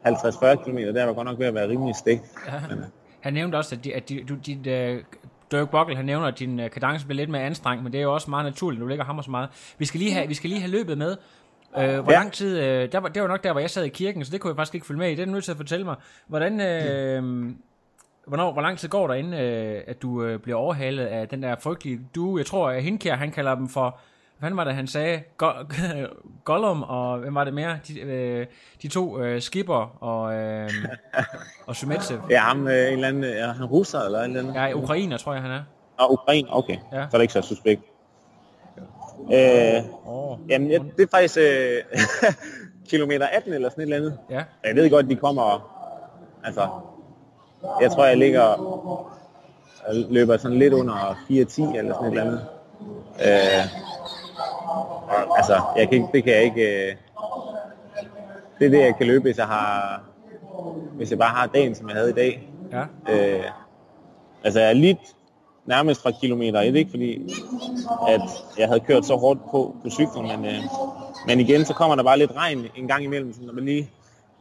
50-40 0.07 0.65
km, 0.65 0.79
der 0.79 1.05
var 1.05 1.13
godt 1.13 1.25
nok 1.25 1.39
ved 1.39 1.47
at 1.47 1.55
være 1.55 1.69
rimelig 1.69 1.97
stegt. 1.97 2.23
Men, 2.71 2.85
Han 3.21 3.33
nævnte 3.33 3.57
også, 3.57 3.75
at, 3.75 3.85
de, 3.85 3.95
at 3.95 4.09
de, 4.09 4.25
du, 4.29 4.35
dit, 4.35 4.67
uh, 4.67 5.03
Dirk 5.51 5.71
Bockel, 5.71 5.97
han 5.97 6.05
nævner, 6.05 6.27
at 6.27 6.39
din 6.39 6.61
uh, 6.61 6.71
kadence 6.71 7.07
bliver 7.07 7.17
lidt 7.17 7.31
mere 7.31 7.43
anstrengt, 7.43 7.85
men 7.85 7.93
det 7.93 7.99
er 7.99 8.03
jo 8.03 8.15
også 8.15 8.31
meget 8.31 8.45
naturligt, 8.45 8.81
du 8.81 8.87
ligger 8.87 9.05
hammer 9.05 9.23
så 9.23 9.31
meget. 9.31 9.49
Vi 9.79 9.85
skal 9.85 10.01
lige 10.01 10.13
have, 10.13 10.29
vi 10.29 10.35
skal 10.35 10.51
lige 10.51 10.61
have 10.61 10.71
løbet 10.71 10.99
med. 10.99 11.17
Uh, 11.77 11.83
hvor 11.83 11.85
ja. 11.85 11.91
Ja. 11.91 12.11
lang 12.11 12.33
tid, 12.33 12.59
uh, 12.59 12.93
der 12.93 12.99
var, 12.99 13.09
det 13.09 13.23
var 13.23 13.29
nok 13.29 13.45
der, 13.45 13.53
hvor 13.53 13.61
jeg 13.61 13.71
sad 13.71 13.85
i 13.85 13.89
kirken, 13.89 14.25
så 14.25 14.33
det 14.33 14.41
kunne 14.41 14.49
jeg 14.51 14.57
faktisk 14.57 14.75
ikke 14.75 14.87
følge 14.87 14.99
med 14.99 15.09
i. 15.09 15.11
Det 15.11 15.21
er 15.21 15.25
du 15.27 15.33
nødt 15.33 15.45
til 15.45 15.51
at 15.51 15.57
fortælle 15.57 15.85
mig. 15.85 15.97
Hvordan, 16.27 16.53
uh, 16.53 17.51
hvornår, 18.27 18.53
hvor 18.53 18.63
lang 18.63 18.79
tid 18.79 18.89
går 18.89 19.07
der 19.07 19.15
inden, 19.15 19.33
uh, 19.33 19.81
at 19.87 20.03
du 20.03 20.25
uh, 20.25 20.41
bliver 20.41 20.57
overhalet 20.59 21.07
af 21.07 21.29
den 21.29 21.43
der 21.43 21.57
frygtelige 21.61 22.01
du? 22.15 22.39
Jeg 22.39 22.47
tror, 22.47 22.71
at 22.71 22.83
Hinkær, 22.83 23.17
han 23.17 23.31
kalder 23.31 23.55
dem 23.55 23.69
for, 23.69 23.99
hvad 24.39 24.51
var 24.51 24.65
det, 24.65 24.75
han 24.75 24.87
sagde? 24.87 25.23
Go- 25.37 25.53
Gollum 26.45 26.83
og 26.83 27.19
hvem 27.19 27.35
var 27.35 27.45
det 27.45 27.55
mere? 27.55 27.79
De, 27.89 28.01
øh, 28.01 28.47
de 28.83 28.89
to 28.89 29.21
øh, 29.21 29.43
skipper 29.43 30.03
og, 30.03 30.35
øh, 30.35 30.71
og 31.67 31.77
Sumetsev. 31.77 32.21
ja, 32.31 32.39
ham, 32.41 32.69
øh, 32.69 32.87
en 32.87 32.93
eller 32.93 33.09
anden, 33.09 33.25
er 33.25 33.53
han 33.53 33.65
russer 33.65 34.01
eller 34.01 34.19
en 34.23 34.31
eller 34.37 34.41
anden? 34.41 34.55
Ja, 34.55 34.73
ukrainer, 34.75 35.17
tror 35.17 35.33
jeg, 35.33 35.43
han 35.43 35.51
er. 35.51 35.63
Og 35.99 36.13
Ukraine, 36.13 36.49
okay. 36.57 36.77
Ja. 36.93 36.97
Så 37.11 37.17
er 37.17 37.19
det 37.19 37.23
ikke 37.23 37.33
så 37.33 37.43
suspekt. 37.43 37.83
Øh, 39.33 39.83
Oh. 40.07 40.39
jamen, 40.49 40.71
ja, 40.71 40.79
det 40.97 41.03
er 41.03 41.07
faktisk 41.11 41.39
øh, 41.39 41.83
kilometer 42.91 43.27
18 43.27 43.53
eller 43.53 43.69
sådan 43.71 43.83
et 43.83 43.85
eller 43.85 43.97
andet. 43.97 44.19
Ja, 44.31 44.43
Jeg 44.65 44.77
ved 44.77 44.91
godt, 44.91 45.09
de 45.09 45.17
kommer, 45.17 45.73
altså, 46.45 46.69
jeg 47.81 47.91
tror, 47.91 48.05
jeg 48.07 48.17
ligger, 48.17 48.43
jeg 49.89 50.05
løber 50.11 50.37
sådan 50.37 50.59
lidt 50.59 50.75
under 50.75 50.95
4.10 50.95 51.33
eller 51.33 51.47
sådan 51.51 51.79
et 51.83 52.11
eller 52.11 52.23
andet. 52.23 52.47
Øh, 53.21 53.65
og, 54.77 55.37
altså, 55.37 55.63
jeg 55.77 55.89
kan 55.89 55.95
ikke, 55.95 56.09
det 56.13 56.25
kan 56.25 56.33
jeg 56.33 56.43
ikke, 56.43 56.89
øh, 56.91 56.97
det 58.59 58.67
er 58.67 58.71
det, 58.71 58.79
jeg 58.79 58.97
kan 58.97 59.07
løbe, 59.07 59.23
hvis 59.23 59.39
jeg 59.39 59.47
har, 59.47 60.03
hvis 60.93 61.11
jeg 61.11 61.19
bare 61.19 61.35
har 61.35 61.47
dagen, 61.47 61.75
som 61.75 61.89
jeg 61.89 61.97
havde 61.97 62.11
i 62.11 62.15
dag. 62.15 62.49
ja. 62.73 62.83
Øh, 63.09 63.45
altså, 64.45 64.61
jeg 64.61 64.69
er 64.69 64.75
lidt 64.75 65.17
nærmest 65.67 66.03
fra 66.03 66.11
kilometer 66.21 66.61
1, 66.61 66.77
ikke 66.77 66.91
fordi, 66.91 67.35
at 68.09 68.21
jeg 68.59 68.69
havde 68.69 68.81
kørt 68.81 69.07
så 69.07 69.17
hårdt 69.17 69.41
på, 69.51 69.77
på 69.83 69.91
cyklen, 69.91 70.27
men, 70.27 70.45
øh, 70.45 70.63
men 71.27 71.41
igen, 71.41 71.65
så 71.65 71.75
kommer 71.75 71.97
der 71.97 72.03
bare 72.03 72.19
lidt 72.19 72.33
regn 72.37 72.67
en 72.77 72.89
gang 72.89 73.05
imellem, 73.05 73.33
så 73.33 73.41
når 73.43 73.53
man 73.53 73.65
lige 73.65 73.91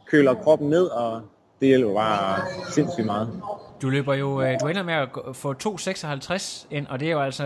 køler 0.06 0.34
kroppen 0.34 0.70
ned, 0.70 0.84
og 0.84 1.20
det 1.60 1.68
hjælper 1.68 1.94
bare 1.94 2.38
sindssygt 2.70 3.06
meget. 3.06 3.42
Du 3.82 3.88
løber 3.88 4.14
jo, 4.14 4.42
øh, 4.42 4.60
du 4.60 4.66
ender 4.66 4.82
med 4.82 4.94
at 4.94 5.08
få 5.32 5.52
2.56 5.52 6.66
ind, 6.70 6.86
og 6.86 7.00
det 7.00 7.08
er 7.08 7.12
jo 7.12 7.20
altså, 7.20 7.44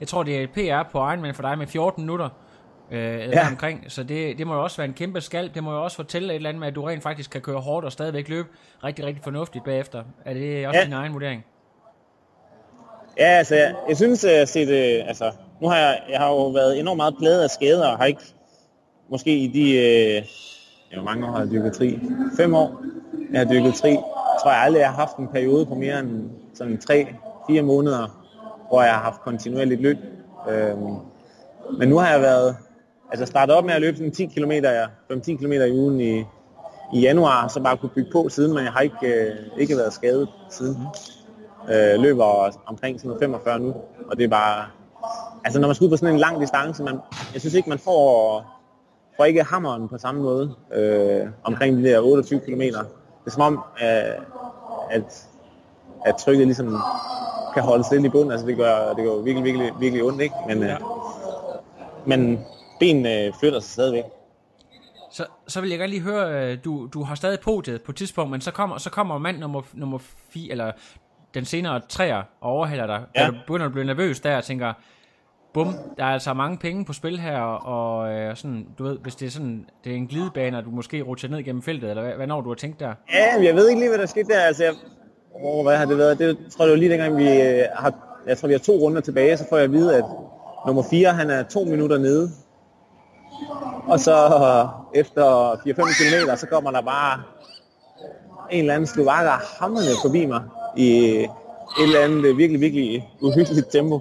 jeg 0.00 0.08
tror 0.08 0.22
det 0.22 0.36
er 0.36 0.42
et 0.42 0.50
PR 0.50 0.90
på 0.92 0.98
Ironman 0.98 1.34
for 1.34 1.42
dig 1.42 1.58
med 1.58 1.66
14 1.66 2.02
minutter 2.02 2.28
øh, 2.90 3.00
ja. 3.00 3.48
omkring, 3.48 3.84
så 3.88 4.02
det, 4.02 4.38
det 4.38 4.46
må 4.46 4.54
jo 4.54 4.62
også 4.62 4.76
være 4.76 4.88
en 4.88 4.94
kæmpe 4.94 5.20
skalp, 5.20 5.54
det 5.54 5.64
må 5.64 5.72
jo 5.72 5.84
også 5.84 5.96
fortælle 5.96 6.28
et 6.28 6.34
eller 6.34 6.48
andet 6.48 6.60
med, 6.60 6.68
at 6.68 6.74
du 6.74 6.82
rent 6.82 7.02
faktisk 7.02 7.30
kan 7.30 7.40
køre 7.40 7.60
hårdt 7.60 7.86
og 7.86 7.92
stadigvæk 7.92 8.28
løbe 8.28 8.48
rigtig, 8.84 9.04
rigtig 9.04 9.24
fornuftigt 9.24 9.64
bagefter. 9.64 10.04
Er 10.24 10.34
det 10.34 10.66
også 10.66 10.78
ja. 10.78 10.84
Din 10.84 10.92
egen 10.92 11.12
vurdering? 11.12 11.44
Ja, 13.18 13.24
altså, 13.24 13.54
jeg, 13.54 13.74
jeg 13.88 13.96
synes, 13.96 14.24
at 14.24 14.32
jeg 14.32 14.40
har 14.40 14.46
set, 14.46 14.68
øh, 14.68 15.08
altså, 15.08 15.32
nu 15.60 15.68
har 15.68 15.76
jeg, 15.76 16.00
jeg 16.10 16.18
har 16.18 16.28
jo 16.28 16.48
været 16.48 16.80
enormt 16.80 16.96
meget 16.96 17.14
pladet 17.18 17.42
af 17.42 17.50
skader, 17.50 17.88
og 17.88 17.98
har 17.98 18.04
ikke, 18.04 18.22
måske 19.10 19.38
i 19.38 19.46
de, 19.46 19.76
øh, 19.76 20.22
hvor 20.94 21.04
mange 21.04 21.26
år 21.26 21.30
har 21.30 21.40
jeg 21.40 21.50
dyrket 21.50 21.72
tri? 21.72 21.98
Fem 22.36 22.54
år, 22.54 22.82
jeg 23.32 23.40
har 23.40 23.44
dyrket 23.44 23.74
tri. 23.74 23.96
tror 24.42 24.50
jeg 24.50 24.60
aldrig, 24.60 24.80
jeg 24.80 24.88
har 24.88 24.96
haft 24.96 25.16
en 25.16 25.28
periode 25.28 25.66
på 25.66 25.74
mere 25.74 26.00
end 26.00 26.30
sådan 26.54 26.80
3-4 26.90 27.62
måneder, 27.62 28.20
hvor 28.68 28.82
jeg 28.82 28.92
har 28.92 29.00
haft 29.00 29.20
kontinuerligt 29.20 29.80
løb. 29.80 29.96
Øhm, 30.50 30.94
men 31.78 31.88
nu 31.88 31.98
har 31.98 32.10
jeg 32.10 32.20
været, 32.20 32.56
altså 33.10 33.26
startet 33.26 33.56
op 33.56 33.64
med 33.64 33.74
at 33.74 33.80
løbe 33.80 33.96
sådan 33.96 34.12
10 34.12 34.26
km, 34.26 34.52
5-10 35.12 35.36
km 35.36 35.52
i 35.52 35.78
ugen 35.78 36.00
i, 36.00 36.18
i 36.94 37.00
januar, 37.00 37.48
så 37.48 37.60
bare 37.60 37.76
kunne 37.76 37.90
bygge 37.94 38.10
på 38.12 38.28
siden, 38.28 38.54
men 38.54 38.64
jeg 38.64 38.72
har 38.72 38.80
ikke, 38.80 39.06
øh, 39.06 39.36
ikke 39.58 39.76
været 39.76 39.92
skadet 39.92 40.28
siden. 40.50 40.76
Øh, 41.70 42.00
løber 42.00 42.50
omkring 42.66 43.00
sådan 43.00 43.16
45 43.20 43.60
nu, 43.60 43.74
og 44.10 44.16
det 44.16 44.24
er 44.24 44.28
bare, 44.28 44.64
altså 45.44 45.60
når 45.60 45.68
man 45.68 45.74
skal 45.74 45.84
ud 45.84 45.90
på 45.90 45.96
sådan 45.96 46.14
en 46.14 46.20
lang 46.20 46.40
distance, 46.40 46.82
man, 46.82 46.98
jeg 47.32 47.40
synes 47.40 47.54
ikke, 47.54 47.68
man 47.68 47.78
får, 47.78 48.44
får 49.16 49.24
ikke 49.24 49.42
hammeren 49.42 49.88
på 49.88 49.98
samme 49.98 50.22
måde 50.22 50.54
øh, 50.74 51.26
omkring 51.44 51.76
de 51.76 51.82
der 51.82 52.00
28 52.00 52.40
km. 52.40 52.62
Det 53.24 53.26
er 53.26 53.30
som 53.30 53.42
om, 53.42 53.64
øh, 53.82 54.24
at, 54.90 55.28
at 56.06 56.16
trykket 56.16 56.46
ligesom 56.46 56.78
kan 57.54 57.62
holde 57.62 57.84
stille 57.84 58.06
i 58.06 58.10
bunden. 58.10 58.32
Altså 58.32 58.46
det 58.46 58.56
gør, 58.56 58.92
det 58.94 59.04
gør 59.04 59.22
virkelig, 59.22 59.44
virkelig, 59.44 59.72
virkelig 59.80 60.04
ondt, 60.04 60.22
ikke? 60.22 60.34
Men, 60.48 60.62
ja. 60.62 60.74
øh, 60.74 60.80
men 62.06 62.40
benene 62.80 63.24
øh, 63.24 63.32
flytter 63.40 63.60
sig 63.60 63.70
stadigvæk. 63.70 64.04
Så, 65.10 65.26
så 65.48 65.60
vil 65.60 65.70
jeg 65.70 65.78
gerne 65.78 65.90
lige 65.90 66.02
høre, 66.02 66.52
øh, 66.52 66.58
du, 66.64 66.88
du 66.94 67.02
har 67.02 67.14
stadig 67.14 67.40
podiet 67.40 67.82
på 67.82 67.92
et 67.92 67.96
tidspunkt, 67.96 68.30
men 68.30 68.40
så 68.40 68.50
kommer, 68.50 68.78
så 68.78 68.90
kommer 68.90 69.18
mand 69.18 69.38
nummer, 69.38 69.62
nummer 69.72 69.98
4, 70.30 70.50
eller 70.50 70.72
den 71.34 71.44
senere 71.44 71.80
træer 71.88 72.22
og 72.40 72.50
overhælder 72.50 72.86
dig. 72.86 73.04
Ja. 73.16 73.26
Du 73.26 73.32
begynder 73.46 73.66
at 73.66 73.72
blive 73.72 73.84
nervøs 73.84 74.20
der 74.20 74.36
og 74.36 74.44
tænker, 74.44 74.72
bum, 75.54 75.74
der 75.96 76.04
er 76.04 76.08
altså 76.08 76.34
mange 76.34 76.58
penge 76.58 76.84
på 76.84 76.92
spil 76.92 77.20
her, 77.20 77.40
og 77.40 78.12
øh, 78.12 78.36
sådan, 78.36 78.66
du 78.78 78.84
ved, 78.84 78.98
hvis 78.98 79.14
det 79.14 79.26
er 79.26 79.30
sådan, 79.30 79.66
det 79.84 79.92
er 79.92 79.96
en 79.96 80.06
glidebane, 80.06 80.58
og 80.58 80.64
du 80.64 80.70
måske 80.70 81.02
rutscher 81.02 81.30
ned 81.30 81.42
gennem 81.42 81.62
feltet, 81.62 81.90
eller 81.90 82.02
hvad, 82.02 82.12
hvad 82.12 82.26
når 82.26 82.40
du 82.40 82.48
har 82.48 82.54
tænkt 82.54 82.80
der? 82.80 82.94
Ja, 83.12 83.42
jeg 83.42 83.54
ved 83.54 83.68
ikke 83.68 83.80
lige, 83.80 83.88
hvad 83.88 83.98
der 83.98 84.06
skete 84.06 84.28
der, 84.28 84.40
altså 84.40 84.64
jeg, 84.64 84.72
oh, 85.42 85.64
hvad 85.64 85.76
har 85.76 85.84
det 85.84 85.98
været, 85.98 86.18
det 86.18 86.38
tror 86.56 86.64
jeg 86.64 86.70
jo 86.70 86.76
lige 86.76 86.90
dengang, 86.90 87.16
vi 87.16 87.40
øh, 87.40 87.64
har, 87.74 87.92
jeg 88.26 88.38
tror 88.38 88.48
vi 88.48 88.54
har 88.54 88.58
to 88.58 88.72
runder 88.72 89.00
tilbage, 89.00 89.36
så 89.36 89.44
får 89.48 89.56
jeg 89.56 89.64
at 89.64 89.72
vide, 89.72 89.96
at 89.96 90.04
nummer 90.66 90.82
4, 90.90 91.12
han 91.12 91.30
er 91.30 91.42
to 91.42 91.64
minutter 91.64 91.98
nede, 91.98 92.30
og 93.86 94.00
så 94.00 94.12
efter 94.94 95.52
4-5 95.52 95.56
km, 95.72 96.36
så 96.36 96.46
kommer 96.46 96.70
der 96.70 96.82
bare 96.82 97.22
en 98.50 98.60
eller 98.60 98.74
anden 98.74 98.86
slovakker 98.86 99.32
hammerne 99.60 99.90
forbi 100.02 100.26
mig 100.26 100.42
i 100.76 100.90
et 101.78 101.82
eller 101.82 102.00
andet 102.00 102.36
virkelig, 102.36 102.60
virkelig 102.60 103.10
uhyggeligt 103.20 103.70
tempo. 103.72 104.00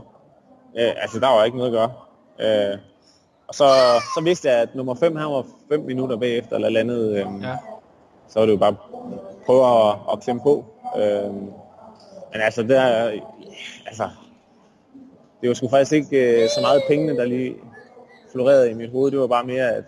Øh, 0.80 0.94
altså, 1.02 1.20
der 1.20 1.28
var 1.28 1.44
ikke 1.44 1.58
noget 1.58 1.76
at 1.76 1.80
gøre. 1.80 1.92
Øh, 2.40 2.78
og 3.48 3.56
så, 3.56 3.66
så 4.16 4.22
vidste 4.24 4.50
jeg, 4.50 4.58
at 4.58 4.76
nummer 4.76 4.96
5, 4.96 5.16
han 5.16 5.26
var 5.26 5.46
5 5.70 5.80
minutter 5.80 6.18
bagefter, 6.18 6.56
eller 6.56 6.70
landet. 6.70 7.10
Øh, 7.10 7.26
ja. 7.42 7.58
Så 8.28 8.40
var 8.40 8.46
det 8.46 8.54
jo 8.54 8.58
bare 8.58 8.76
prøve 9.46 9.90
at, 9.90 9.96
at 10.12 10.20
klemme 10.20 10.42
på. 10.42 10.66
Øh, 10.98 11.34
men 12.32 12.42
altså, 12.42 12.64
der, 12.64 12.82
altså, 13.88 14.10
det 15.42 15.50
var 15.50 15.54
sgu 15.54 15.70
faktisk 15.70 15.92
ikke 15.92 16.44
øh, 16.44 16.50
så 16.50 16.62
meget 16.62 16.82
pengene, 16.88 17.18
der 17.18 17.26
lige 17.26 17.56
florerede 18.32 18.72
i 18.72 18.74
mit 18.74 18.92
hoved. 18.92 19.12
Det 19.12 19.20
var 19.20 19.28
bare 19.28 19.44
mere, 19.44 19.70
at 19.70 19.84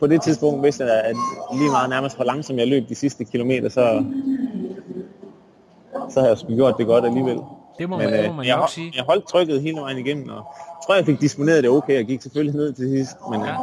på 0.00 0.06
det 0.06 0.22
tidspunkt 0.22 0.62
vidste 0.62 0.84
jeg, 0.84 1.00
at 1.04 1.16
lige 1.54 1.70
meget 1.70 1.90
nærmest 1.90 2.16
for 2.16 2.24
langsomt 2.24 2.58
jeg 2.58 2.68
løb 2.68 2.88
de 2.88 2.94
sidste 2.94 3.24
kilometer, 3.24 3.68
så, 3.68 4.04
så 6.10 6.20
havde 6.20 6.30
jeg 6.30 6.38
sgu 6.38 6.54
gjort 6.54 6.74
det 6.78 6.86
godt 6.86 7.04
alligevel. 7.04 7.38
Det 7.78 7.88
må 7.88 7.96
man, 7.96 8.10
Men, 8.10 8.18
det 8.18 8.30
må 8.30 8.36
man 8.36 8.46
jeg, 8.46 8.56
nok 8.56 8.68
sige. 8.68 8.92
Jeg 8.96 9.04
holdt 9.04 9.28
trykket 9.28 9.62
hele 9.62 9.80
vejen 9.80 9.98
igennem, 9.98 10.28
og 10.28 10.44
tror, 10.86 10.94
jeg 10.94 11.06
fik 11.06 11.20
disponeret 11.20 11.62
det 11.62 11.70
okay. 11.70 11.94
Jeg 11.94 12.04
gik 12.04 12.22
selvfølgelig 12.22 12.56
ned 12.56 12.72
til 12.72 12.88
sidst. 12.88 13.16
Men, 13.30 13.40
ja. 13.40 13.56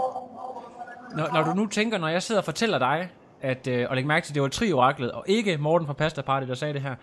når, 1.15 1.33
når 1.33 1.43
du 1.43 1.53
nu 1.53 1.67
tænker, 1.67 1.97
når 1.97 2.07
jeg 2.07 2.23
sidder 2.23 2.41
og 2.41 2.45
fortæller 2.45 2.79
dig, 2.79 3.09
at, 3.41 3.67
øh, 3.67 3.85
og 3.89 3.95
læg 3.95 4.05
mærke 4.07 4.25
til, 4.25 4.31
at 4.31 4.35
det 4.35 4.41
var 4.41 4.47
trioraklet, 4.47 5.11
og 5.11 5.23
ikke 5.27 5.57
Morten 5.57 5.87
fra 5.87 5.93
Pasta 5.93 6.21
Party, 6.21 6.47
der 6.47 6.53
sagde 6.53 6.73
det 6.73 6.81
her, 6.81 6.95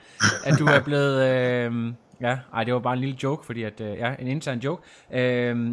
at 0.44 0.58
du 0.58 0.66
er 0.66 0.80
blevet, 0.80 1.22
øh, 1.30 1.92
ja, 2.20 2.38
ej, 2.54 2.64
det 2.64 2.74
var 2.74 2.80
bare 2.80 2.94
en 2.94 3.00
lille 3.00 3.16
joke, 3.22 3.46
fordi 3.46 3.62
at, 3.62 3.80
øh, 3.80 3.98
ja, 3.98 4.14
en 4.18 4.26
intern 4.26 4.58
joke, 4.58 4.82
øh, 5.12 5.72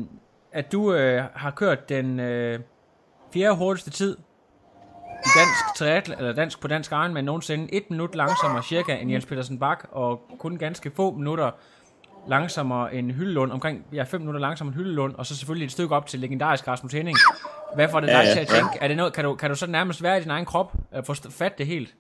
at 0.52 0.72
du 0.72 0.94
øh, 0.94 1.24
har 1.34 1.52
kørt 1.52 1.90
den 1.90 2.20
øh, 2.20 2.60
fjerde 3.34 3.56
hurtigste 3.56 3.90
tid 3.90 4.18
dansk 5.38 5.77
triathl, 5.77 6.13
eller 6.18 6.34
dansk 6.34 6.60
på 6.60 6.68
dansk 6.68 6.92
men 6.92 7.25
nogensinde 7.25 7.74
et 7.74 7.89
minut 7.89 8.15
langsommere 8.15 8.63
cirka 8.63 8.96
end 8.96 9.12
Jens 9.12 9.25
Petersen 9.25 9.60
Bak, 9.60 9.88
og 9.92 10.22
kun 10.39 10.58
ganske 10.58 10.92
få 10.96 11.12
minutter 11.12 11.51
langsommere 12.27 12.94
end 12.94 13.12
Hyllelund, 13.12 13.51
omkring 13.51 13.86
ja, 13.94 14.03
5 14.03 14.22
minutter 14.22 14.42
langsommere 14.42 14.75
end 14.75 14.84
Hyllelund, 14.84 15.15
og 15.15 15.25
så 15.25 15.36
selvfølgelig 15.36 15.65
et 15.65 15.72
stykke 15.72 15.96
op 15.96 16.08
til 16.08 16.20
legendarisk 16.20 16.68
Rasmus 16.68 16.94
Henning. 16.94 17.18
Hvad 17.75 17.89
får 17.89 18.00
det 18.00 18.10
dig 18.10 18.13
ja, 18.13 18.27
ja, 18.27 18.34
til 18.34 18.39
at 18.39 18.48
tænke? 18.48 18.70
Ja. 18.75 18.84
Er 18.84 18.88
det 18.88 18.98
noget, 18.98 19.13
kan, 19.13 19.24
du, 19.24 19.36
kan 19.36 19.50
du 19.50 19.55
så 19.55 19.68
nærmest 19.68 20.03
være 20.03 20.18
i 20.18 20.22
din 20.22 20.29
egen 20.29 20.46
krop, 20.46 20.74
og 20.92 21.05
få 21.05 21.14
fat 21.29 21.57
det 21.57 21.68
helt? 21.68 21.96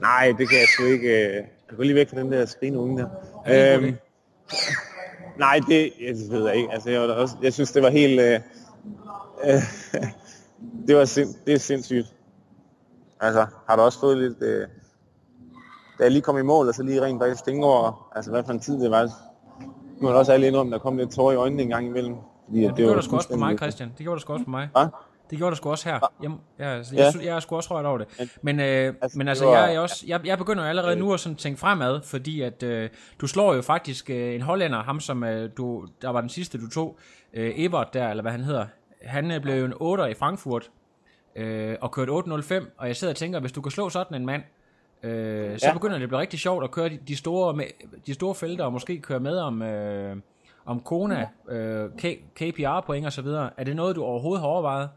Nej, 0.00 0.34
det 0.38 0.48
kan 0.48 0.58
jeg 0.58 0.68
sgu 0.68 0.84
ikke. 0.84 1.08
Øh, 1.08 1.34
jeg 1.34 1.76
går 1.76 1.82
lige 1.82 1.94
væk 1.94 2.10
fra 2.10 2.16
den 2.16 2.32
der 2.32 2.46
skrigende 2.46 2.80
unge 2.80 3.02
der. 3.02 3.08
Øhm, 3.76 3.96
nej, 5.38 5.60
det 5.68 5.92
jeg 6.00 6.14
ved 6.30 6.46
jeg 6.46 6.56
ikke. 6.56 6.72
Altså, 6.72 6.90
jeg, 6.90 7.00
var 7.00 7.08
også, 7.08 7.36
jeg 7.42 7.52
synes, 7.52 7.72
det 7.72 7.82
var 7.82 7.90
helt... 7.90 8.20
Øh, 8.20 8.40
øh, 9.46 9.62
det, 10.86 10.96
var 10.96 11.04
sind, 11.04 11.34
det 11.46 11.54
er 11.54 11.58
sindssygt. 11.58 12.14
Altså, 13.20 13.46
har 13.68 13.76
du 13.76 13.82
også 13.82 14.00
fået 14.00 14.18
lidt... 14.18 14.42
Øh, 14.42 14.68
da 15.98 16.02
jeg 16.02 16.10
lige 16.10 16.22
kom 16.22 16.38
i 16.38 16.42
mål, 16.42 16.68
og 16.68 16.74
så 16.74 16.82
lige 16.82 17.02
rent 17.02 17.22
faktisk 17.22 17.44
tænke 17.44 17.66
over, 17.66 18.10
altså 18.16 18.30
hvad 18.30 18.44
for 18.44 18.52
en 18.52 18.60
tid 18.60 18.80
det 18.80 18.90
var. 18.90 19.10
Nu 20.00 20.08
er 20.08 20.12
der 20.12 20.18
også 20.18 20.32
alle 20.32 20.46
indrømme, 20.46 20.72
der 20.72 20.78
kom 20.78 20.96
lidt 20.96 21.10
tår 21.10 21.32
i 21.32 21.36
øjnene 21.36 21.62
en 21.62 21.68
gang 21.68 21.86
imellem. 21.86 22.16
Fordi, 22.46 22.60
ja, 22.60 22.66
det, 22.66 22.76
det 22.76 22.84
gjorde 22.84 22.94
der 22.96 23.02
sgu 23.02 23.16
også 23.16 23.28
på 23.28 23.36
mig, 23.36 23.56
Christian. 23.58 23.88
Det 23.88 23.98
gjorde 23.98 24.16
der 24.16 24.20
sgu 24.20 24.32
også 24.32 24.44
på 24.44 24.50
mig. 24.50 24.68
Hva? 24.72 24.86
Det 25.30 25.38
gjorde 25.38 25.50
der 25.50 25.56
sgu 25.56 25.70
også 25.70 25.88
her. 25.88 25.98
Jeg, 26.22 26.30
jeg, 26.58 26.84
jeg, 26.92 26.98
jeg, 26.98 27.24
jeg 27.24 27.36
er 27.36 27.40
sgu 27.40 27.56
også 27.56 27.74
rørt 27.74 27.86
over 27.86 27.98
det. 27.98 28.38
Men, 28.42 28.60
øh, 28.60 28.94
altså, 29.02 29.18
men 29.18 29.28
altså, 29.28 29.50
jeg, 29.50 29.74
er 29.74 29.78
også, 29.78 30.04
jeg, 30.06 30.20
jeg 30.24 30.38
begynder 30.38 30.64
allerede 30.64 30.96
nu 30.96 31.12
at 31.12 31.20
sådan 31.20 31.36
tænke 31.36 31.60
fremad, 31.60 32.00
fordi 32.02 32.40
at 32.40 32.62
øh, 32.62 32.90
du 33.20 33.26
slår 33.26 33.54
jo 33.54 33.62
faktisk 33.62 34.10
øh, 34.10 34.34
en 34.34 34.40
hollænder, 34.40 34.82
ham 34.82 35.00
som 35.00 35.24
øh, 35.24 35.50
du, 35.56 35.86
der 36.02 36.10
var 36.10 36.20
den 36.20 36.30
sidste, 36.30 36.58
du 36.58 36.68
tog, 36.68 36.98
øh, 37.34 37.52
Ebert 37.56 37.94
der, 37.94 38.08
eller 38.08 38.22
hvad 38.22 38.32
han 38.32 38.40
hedder. 38.40 38.66
Han 39.06 39.30
øh, 39.30 39.40
blev 39.40 39.54
jo 39.54 39.64
en 39.64 39.74
8 39.76 40.10
i 40.10 40.14
Frankfurt, 40.14 40.70
øh, 41.36 41.76
og 41.80 41.90
kørte 41.90 42.12
8.05, 42.12 42.64
og 42.78 42.86
jeg 42.86 42.96
sidder 42.96 43.12
og 43.12 43.16
tænker, 43.16 43.40
hvis 43.40 43.52
du 43.52 43.60
kan 43.60 43.70
slå 43.70 43.88
sådan 43.88 44.20
en 44.20 44.26
mand, 44.26 44.42
øh, 45.02 45.58
så 45.58 45.66
ja. 45.66 45.72
begynder 45.72 45.96
det 45.96 46.02
at 46.02 46.08
blive 46.08 46.20
rigtig 46.20 46.38
sjovt 46.38 46.64
at 46.64 46.70
køre 46.70 46.88
de, 46.88 46.98
de, 47.08 47.16
store, 47.16 47.54
med, 47.54 47.64
de 48.06 48.14
store 48.14 48.34
felter, 48.34 48.64
og 48.64 48.72
måske 48.72 49.00
køre 49.00 49.20
med 49.20 49.38
om... 49.38 49.62
Øh, 49.62 50.16
om 50.66 50.80
Kona, 50.80 51.28
øh, 51.48 51.90
KPR-point 52.34 53.06
og 53.06 53.12
så 53.12 53.22
videre. 53.22 53.50
Er 53.56 53.64
det 53.64 53.76
noget, 53.76 53.96
du 53.96 54.04
overhovedet 54.04 54.40
har 54.40 54.48
overvejet? 54.48 54.88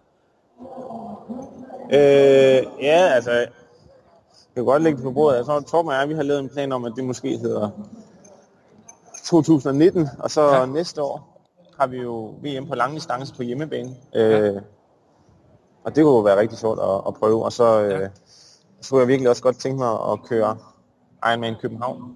Øh, 1.93 2.83
ja, 2.83 3.07
altså, 3.15 3.31
jeg 3.31 3.47
kan 4.55 4.65
godt 4.65 4.83
lægge 4.83 4.97
det 4.97 5.03
på 5.03 5.11
bordet. 5.11 5.37
Altså, 5.37 5.61
Torben 5.61 5.91
og 5.91 5.95
jeg, 5.95 6.09
vi 6.09 6.13
har 6.13 6.23
lavet 6.23 6.39
en 6.39 6.49
plan 6.49 6.71
om, 6.71 6.85
at 6.85 6.93
det 6.95 7.03
måske 7.03 7.37
hedder 7.37 7.69
2019, 9.25 10.07
og 10.19 10.31
så 10.31 10.55
ja. 10.55 10.65
næste 10.65 11.01
år 11.01 11.36
har 11.79 11.87
vi 11.87 11.97
jo 11.97 12.33
VM 12.43 12.67
på 12.67 12.75
lang 12.75 12.93
distance 12.95 13.35
på 13.35 13.43
hjemmebane. 13.43 13.95
Øh, 14.15 14.31
ja. 14.31 14.51
Og 15.83 15.95
det 15.95 16.03
kunne 16.03 16.25
være 16.25 16.39
rigtig 16.39 16.57
sjovt 16.57 16.79
at, 16.79 17.01
at 17.07 17.13
prøve. 17.13 17.45
Og 17.45 17.51
så, 17.53 17.81
øh, 17.81 18.01
ja. 18.01 18.07
så 18.81 18.89
kunne 18.89 18.99
jeg 18.99 19.07
virkelig 19.07 19.29
også 19.29 19.43
godt 19.43 19.59
tænke 19.59 19.77
mig 19.77 19.91
at 20.11 20.23
køre 20.23 20.57
Ironman 21.25 21.55
København. 21.61 22.15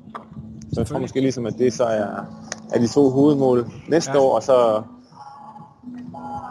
Så 0.73 0.79
jeg 0.81 0.87
tror 0.87 0.99
måske 0.99 1.21
ligesom, 1.21 1.45
at 1.45 1.53
det 1.57 1.73
så 1.73 1.83
er, 1.83 2.25
er 2.73 2.79
de 2.79 2.87
to 2.87 3.09
hovedmål 3.09 3.71
næste 3.87 4.11
ja. 4.11 4.19
år, 4.19 4.35
og 4.35 4.43
så 4.43 4.83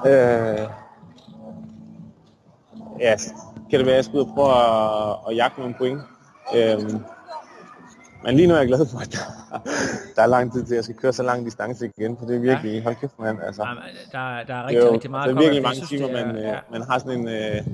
øh, 0.07 0.69
ja, 3.01 3.17
kan 3.71 3.79
det 3.79 3.87
være, 3.87 3.95
at 3.95 3.97
jeg 3.97 4.05
skal 4.05 4.19
ud 4.19 4.25
og 4.25 4.31
prøve 4.35 4.53
at, 4.53 5.17
at 5.29 5.37
jagte 5.37 5.61
nogle 5.61 5.75
point. 5.79 6.01
Øhm, 6.55 7.05
men 8.25 8.37
lige 8.37 8.47
nu 8.47 8.55
er 8.55 8.59
jeg 8.59 8.67
glad 8.67 8.87
for, 8.87 8.99
at 8.99 9.13
der, 9.13 9.59
der 10.17 10.23
er 10.23 10.27
lang 10.27 10.53
tid 10.53 10.65
til, 10.65 10.75
at 10.75 10.77
jeg 10.77 10.85
skal 10.85 10.97
køre 10.97 11.13
så 11.13 11.23
lang 11.23 11.45
distance 11.45 11.91
igen, 11.97 12.17
for 12.19 12.27
det 12.27 12.37
er 12.37 12.41
virkelig, 12.41 12.73
ja. 12.73 12.83
hold 12.83 12.97
kæft 12.97 13.19
mand, 13.19 13.39
altså. 13.43 13.63
Ja, 13.63 13.69
der, 14.19 14.45
der 14.47 14.55
er 14.55 14.67
rigtig, 14.67 14.85
jo, 14.85 14.95
rigtig 14.95 15.11
meget 15.11 15.29
Det 15.29 15.37
er 15.37 15.41
virkelig 15.41 15.63
mange 15.63 15.81
timer, 15.87 16.09
er, 16.09 16.27
man, 16.27 16.37
øh, 16.37 16.43
ja. 16.43 16.59
man 16.73 16.83
har 16.83 16.99
sådan 16.99 17.19
en, 17.21 17.29
øh, 17.29 17.67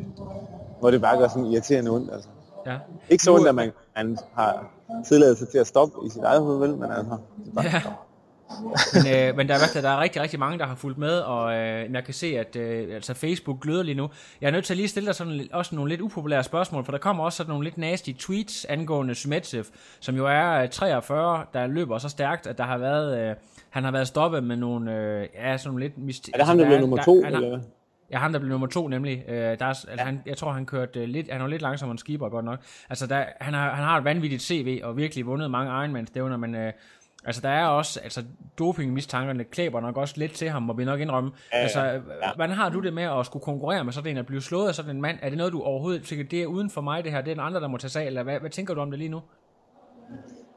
hvor 0.80 0.90
det 0.90 1.00
bare 1.00 1.18
gør 1.18 1.28
sådan 1.28 1.44
irriterende 1.44 1.90
ondt, 1.90 2.12
altså. 2.12 2.28
Ja. 2.66 2.76
Ikke 3.09 3.24
så 3.24 3.35
ondt, 3.35 3.48
at 3.48 3.54
man, 3.54 3.72
man 3.96 4.18
har 4.35 4.70
tilladelse 5.09 5.46
til 5.46 5.59
at 5.59 5.66
stoppe 5.66 6.06
i 6.06 6.11
sit 6.11 6.22
eget 6.22 6.40
hoved, 6.40 6.59
vel, 6.59 6.76
men 6.76 6.90
altså, 6.90 7.16
det 7.44 7.50
er 7.50 7.54
bare 7.54 7.64
ja 7.64 7.82
men, 8.94 9.14
øh, 9.14 9.37
men 9.37 9.48
der 9.48 9.54
er, 9.54 9.80
der 9.80 9.88
er 9.88 10.00
rigtig, 10.00 10.22
rigtig 10.22 10.38
mange, 10.38 10.59
der 10.59 10.66
har 10.66 10.74
fulgt 10.74 10.98
med, 10.98 11.18
og 11.18 11.54
øh, 11.54 11.92
jeg 11.92 12.04
kan 12.04 12.14
se, 12.14 12.38
at 12.38 12.56
øh, 12.56 12.94
altså 12.94 13.14
Facebook 13.14 13.61
gløder 13.61 13.82
lige 13.82 13.94
nu. 13.94 14.11
Jeg 14.40 14.46
er 14.46 14.50
nødt 14.50 14.64
til 14.64 14.72
at 14.72 14.76
lige 14.76 14.88
stille 14.88 15.06
dig 15.06 15.14
sådan, 15.14 15.48
også 15.52 15.74
nogle 15.74 15.88
lidt 15.88 16.00
upopulære 16.00 16.44
spørgsmål, 16.44 16.85
for 16.85 16.92
der 16.92 16.98
kommer 16.98 17.24
også 17.24 17.37
sådan 17.37 17.50
nogle 17.50 17.64
lidt 17.64 17.78
nasty 17.78 18.11
tweets 18.18 18.64
angående 18.64 19.14
Smetsev, 19.14 19.64
som 20.00 20.16
jo 20.16 20.26
er 20.26 20.66
43, 20.66 21.38
øh, 21.38 21.44
der 21.52 21.66
løber 21.66 21.98
så 21.98 22.09
stærkt, 22.09 22.46
at 22.46 22.59
der 22.59 22.64
har 22.64 22.78
været, 22.78 23.30
øh, 23.30 23.37
han 23.70 23.85
har 23.85 23.90
været 23.90 24.09
stoppet 24.09 24.44
med 24.44 24.56
nogle, 24.56 24.96
øh, 24.96 25.28
ja, 25.35 25.56
sådan 25.56 25.78
lidt... 25.78 25.92
Mist- 25.96 26.30
er 26.35 26.38
det 26.38 26.46
ham, 26.46 26.59
der 26.59 26.66
blev 26.66 26.80
nummer 26.80 27.02
to, 27.02 27.22
der, 27.22 27.26
eller 27.26 27.61
Ja, 28.11 28.18
han 28.18 28.32
der 28.32 28.38
blev 28.38 28.50
nummer 28.50 28.66
to 28.66 28.88
nemlig. 28.88 29.24
Øh, 29.28 29.35
der 29.35 29.42
er, 29.42 29.68
altså, 29.68 29.87
ja. 29.98 30.04
han, 30.04 30.22
jeg 30.26 30.37
tror, 30.37 30.52
han 30.52 30.66
kørte 30.66 31.02
uh, 31.02 31.09
lidt, 31.09 31.32
han 31.32 31.40
var 31.40 31.46
lidt 31.46 31.62
langsommere 31.62 31.92
end 31.92 31.98
Skipper, 31.98 32.28
godt 32.28 32.44
nok. 32.44 32.61
Altså, 32.90 33.06
der, 33.06 33.24
han, 33.40 33.54
har, 33.54 33.74
han 33.74 33.85
har 33.85 33.98
et 33.98 34.04
vanvittigt 34.04 34.42
CV, 34.42 34.80
og 34.82 34.96
virkelig 34.96 35.26
vundet 35.26 35.50
mange 35.50 35.70
Ironman-stævner, 35.70 36.37
men 36.37 36.54
uh, 36.54 36.61
Altså, 37.26 37.40
der 37.42 37.48
er 37.48 37.66
også, 37.66 38.00
altså, 38.00 38.22
dopingmistankerne 38.58 39.44
klæber 39.44 39.80
nok 39.80 39.96
også 39.96 40.14
lidt 40.16 40.32
til 40.32 40.48
ham, 40.48 40.62
må 40.62 40.72
vi 40.72 40.84
nok 40.84 41.00
indrømme. 41.00 41.30
Ja, 41.52 41.58
altså, 41.58 41.84
ja. 41.84 42.00
hvordan 42.36 42.56
har 42.56 42.68
du 42.68 42.80
det 42.80 42.92
med 42.92 43.02
at 43.02 43.26
skulle 43.26 43.42
konkurrere 43.42 43.84
med 43.84 43.92
sådan 43.92 44.10
en, 44.10 44.16
at 44.16 44.26
blive 44.26 44.42
slået 44.42 44.68
af 44.68 44.74
sådan 44.74 44.96
en 44.96 45.02
mand? 45.02 45.18
Er 45.22 45.28
det 45.28 45.38
noget, 45.38 45.52
du 45.52 45.62
overhovedet 45.62 46.02
tænker, 46.02 46.24
det 46.24 46.42
er 46.42 46.46
uden 46.46 46.70
for 46.70 46.80
mig 46.80 47.04
det 47.04 47.12
her, 47.12 47.20
det 47.20 47.30
er 47.30 47.34
den 47.34 47.44
andre, 47.44 47.60
der 47.60 47.68
må 47.68 47.76
tage 47.76 47.90
sig 47.90 48.06
eller 48.06 48.22
hvad, 48.22 48.40
hvad 48.40 48.50
tænker 48.50 48.74
du 48.74 48.80
om 48.80 48.90
det 48.90 48.98
lige 48.98 49.08
nu? 49.08 49.20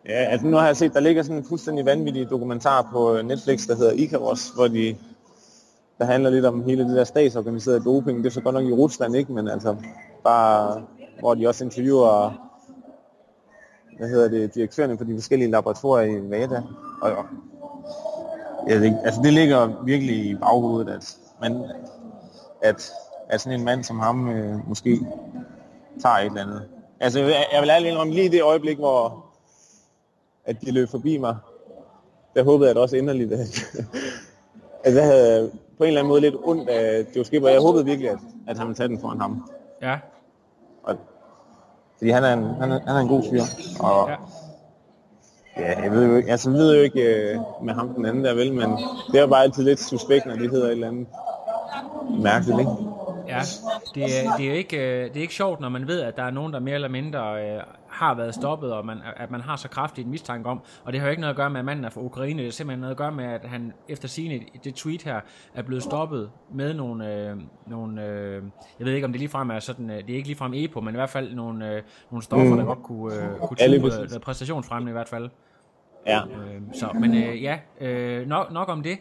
Ja, 0.05 0.13
altså 0.13 0.47
nu 0.47 0.57
har 0.57 0.65
jeg 0.65 0.77
set, 0.77 0.93
der 0.93 0.99
ligger 0.99 1.23
sådan 1.23 1.37
en 1.37 1.45
fuldstændig 1.49 1.85
vanvittig 1.85 2.29
dokumentar 2.29 2.89
på 2.91 3.21
Netflix, 3.21 3.67
der 3.67 3.75
hedder 3.75 3.93
Icarus, 3.93 4.49
hvor 4.49 4.67
de, 4.67 4.95
der 5.97 6.05
handler 6.05 6.29
lidt 6.29 6.45
om 6.45 6.63
hele 6.63 6.83
det 6.83 6.95
der 6.95 7.03
statsorganiserede 7.03 7.83
doping. 7.83 8.17
Det 8.17 8.25
er 8.25 8.31
så 8.31 8.41
godt 8.41 8.55
nok 8.55 8.65
i 8.65 8.71
Rusland, 8.71 9.15
ikke? 9.15 9.33
Men 9.33 9.47
altså, 9.47 9.75
bare, 10.23 10.83
hvor 11.19 11.33
de 11.35 11.47
også 11.47 11.63
interviewer 11.63 12.48
hvad 13.99 14.09
hedder 14.09 14.29
det, 14.29 14.55
direktørerne 14.55 14.97
for 14.97 15.05
de 15.05 15.13
forskellige 15.13 15.51
laboratorier 15.51 16.17
i 16.17 16.29
VADA. 16.29 16.61
Og, 17.01 17.25
Ja, 18.67 18.79
det, 18.79 18.97
altså 19.03 19.21
det 19.23 19.33
ligger 19.33 19.83
virkelig 19.83 20.15
i 20.15 20.35
baghovedet, 20.35 20.93
at, 20.93 21.17
man, 21.41 21.63
at, 22.61 22.91
at 23.29 23.41
sådan 23.41 23.59
en 23.59 23.65
mand 23.65 23.83
som 23.83 23.99
ham 23.99 24.29
øh, 24.29 24.69
måske 24.69 24.99
tager 26.01 26.15
et 26.15 26.25
eller 26.25 26.41
andet. 26.41 26.67
Altså 26.99 27.19
jeg, 27.19 27.45
jeg 27.53 27.61
vil 27.61 27.69
ærligt 27.69 27.91
indrømme, 27.91 28.13
lige 28.13 28.29
det 28.29 28.43
øjeblik, 28.43 28.77
hvor 28.77 29.25
at 30.45 30.61
de 30.61 30.71
løb 30.71 30.89
forbi 30.89 31.17
mig, 31.17 31.37
der 32.35 32.43
håbede 32.43 32.67
jeg 32.67 32.75
da 32.75 32.81
også 32.81 32.95
inderligt, 32.97 33.31
at, 33.33 33.65
at 34.85 34.95
jeg 34.95 35.05
havde 35.05 35.51
på 35.77 35.83
en 35.83 35.87
eller 35.87 36.01
anden 36.01 36.09
måde 36.09 36.21
lidt 36.21 36.35
ondt 36.43 36.69
af 36.69 37.05
Joe 37.15 37.25
Skipper. 37.25 37.49
Jeg 37.49 37.61
håbede 37.61 37.85
virkelig, 37.85 38.09
at, 38.09 38.19
at 38.47 38.57
han 38.57 38.67
ville 38.67 38.77
tage 38.77 38.89
den 38.89 38.99
foran 38.99 39.21
ham. 39.21 39.51
Ja, 39.81 39.99
Og, 40.83 40.97
fordi 41.99 42.11
han 42.11 42.23
er 42.23 42.33
en, 42.33 42.43
han 42.61 42.71
er, 42.71 42.79
han 42.87 42.95
er 42.95 42.99
en 42.99 43.07
god 43.07 43.23
fyr. 43.31 43.41
Og 43.79 44.09
ja. 44.09 44.15
ja, 45.61 45.81
jeg 45.81 45.91
ved 45.91 46.05
jo 46.07 46.15
ikke, 46.15 46.31
altså, 46.31 46.49
jeg 46.49 46.59
ved 46.59 46.75
jo 46.75 46.81
ikke 46.81 47.01
øh, 47.01 47.39
med 47.63 47.73
ham 47.73 47.89
den 47.89 48.05
anden 48.05 48.25
der 48.25 48.33
vel, 48.33 48.53
men 48.53 48.69
det 49.11 49.17
er 49.17 49.21
jo 49.21 49.27
bare 49.27 49.43
altid 49.43 49.63
lidt 49.63 49.79
suspekt, 49.79 50.25
når 50.25 50.35
de 50.35 50.49
hedder 50.49 50.65
et 50.65 50.71
eller 50.71 50.87
andet 50.87 51.07
mærkeligt, 52.19 52.59
ikke? 52.59 52.71
Ja, 53.27 53.41
det 53.95 54.03
er, 54.03 54.35
det, 54.37 54.49
er 54.49 54.53
ikke, 54.53 54.77
øh, 54.77 55.09
det 55.09 55.17
er 55.17 55.21
ikke 55.21 55.33
sjovt, 55.33 55.59
når 55.59 55.69
man 55.69 55.87
ved, 55.87 56.01
at 56.01 56.17
der 56.17 56.23
er 56.23 56.31
nogen, 56.31 56.53
der 56.53 56.59
mere 56.59 56.75
eller 56.75 56.87
mindre 56.87 57.19
øh, 57.19 57.63
har 57.99 58.13
været 58.13 58.35
stoppet, 58.35 58.73
og 58.73 58.85
man, 58.85 58.97
at 59.17 59.31
man 59.31 59.41
har 59.41 59.55
så 59.55 59.69
kraftigt 59.69 60.05
en 60.05 60.11
mistanke 60.11 60.49
om. 60.49 60.61
Og 60.83 60.93
det 60.93 61.01
har 61.01 61.07
jo 61.07 61.11
ikke 61.11 61.21
noget 61.21 61.33
at 61.33 61.37
gøre 61.37 61.49
med, 61.49 61.59
at 61.59 61.65
manden 61.65 61.85
er 61.85 61.89
fra 61.89 62.01
Ukraine. 62.01 62.41
Det 62.41 62.47
er 62.47 62.51
simpelthen 62.51 62.79
noget 62.79 62.91
at 62.91 62.97
gøre 62.97 63.11
med, 63.11 63.25
at 63.25 63.45
han 63.45 63.73
efter 63.87 64.07
sine 64.07 64.39
det 64.63 64.75
tweet 64.75 65.03
her 65.03 65.19
er 65.53 65.61
blevet 65.61 65.83
stoppet 65.83 66.31
med 66.53 66.73
nogle, 66.73 67.15
øh, 67.15 67.37
nogle 67.67 68.05
øh, 68.05 68.43
jeg 68.79 68.85
ved 68.85 68.93
ikke, 68.93 69.05
om 69.05 69.11
det 69.11 69.19
ligefrem 69.19 69.49
er 69.49 69.59
sådan, 69.59 69.89
øh, 69.89 69.97
det 69.97 70.09
er 70.09 70.15
ikke 70.15 70.27
ligefrem 70.27 70.53
EPO, 70.55 70.81
men 70.81 70.93
i 70.93 70.97
hvert 70.97 71.09
fald 71.09 71.33
nogle, 71.35 71.73
øh, 71.73 71.81
nogle 72.11 72.23
stoffer, 72.23 72.49
Mm. 72.49 72.57
der 72.57 72.65
godt 72.65 72.83
kunne, 72.83 73.15
øh, 73.15 73.37
kunne 73.39 73.57
præcis. 73.57 74.09
noget 74.09 74.21
præstationsfremmende 74.21 74.89
i 74.91 74.93
hvert 74.93 75.09
fald. 75.09 75.29
Ja. 76.07 76.21
Øh, 76.25 76.61
så, 76.73 76.89
men 76.99 77.15
øh, 77.15 77.43
ja, 77.43 77.59
øh, 77.81 78.27
nok, 78.27 78.51
nok 78.51 78.69
om 78.69 78.83
det. 78.83 78.97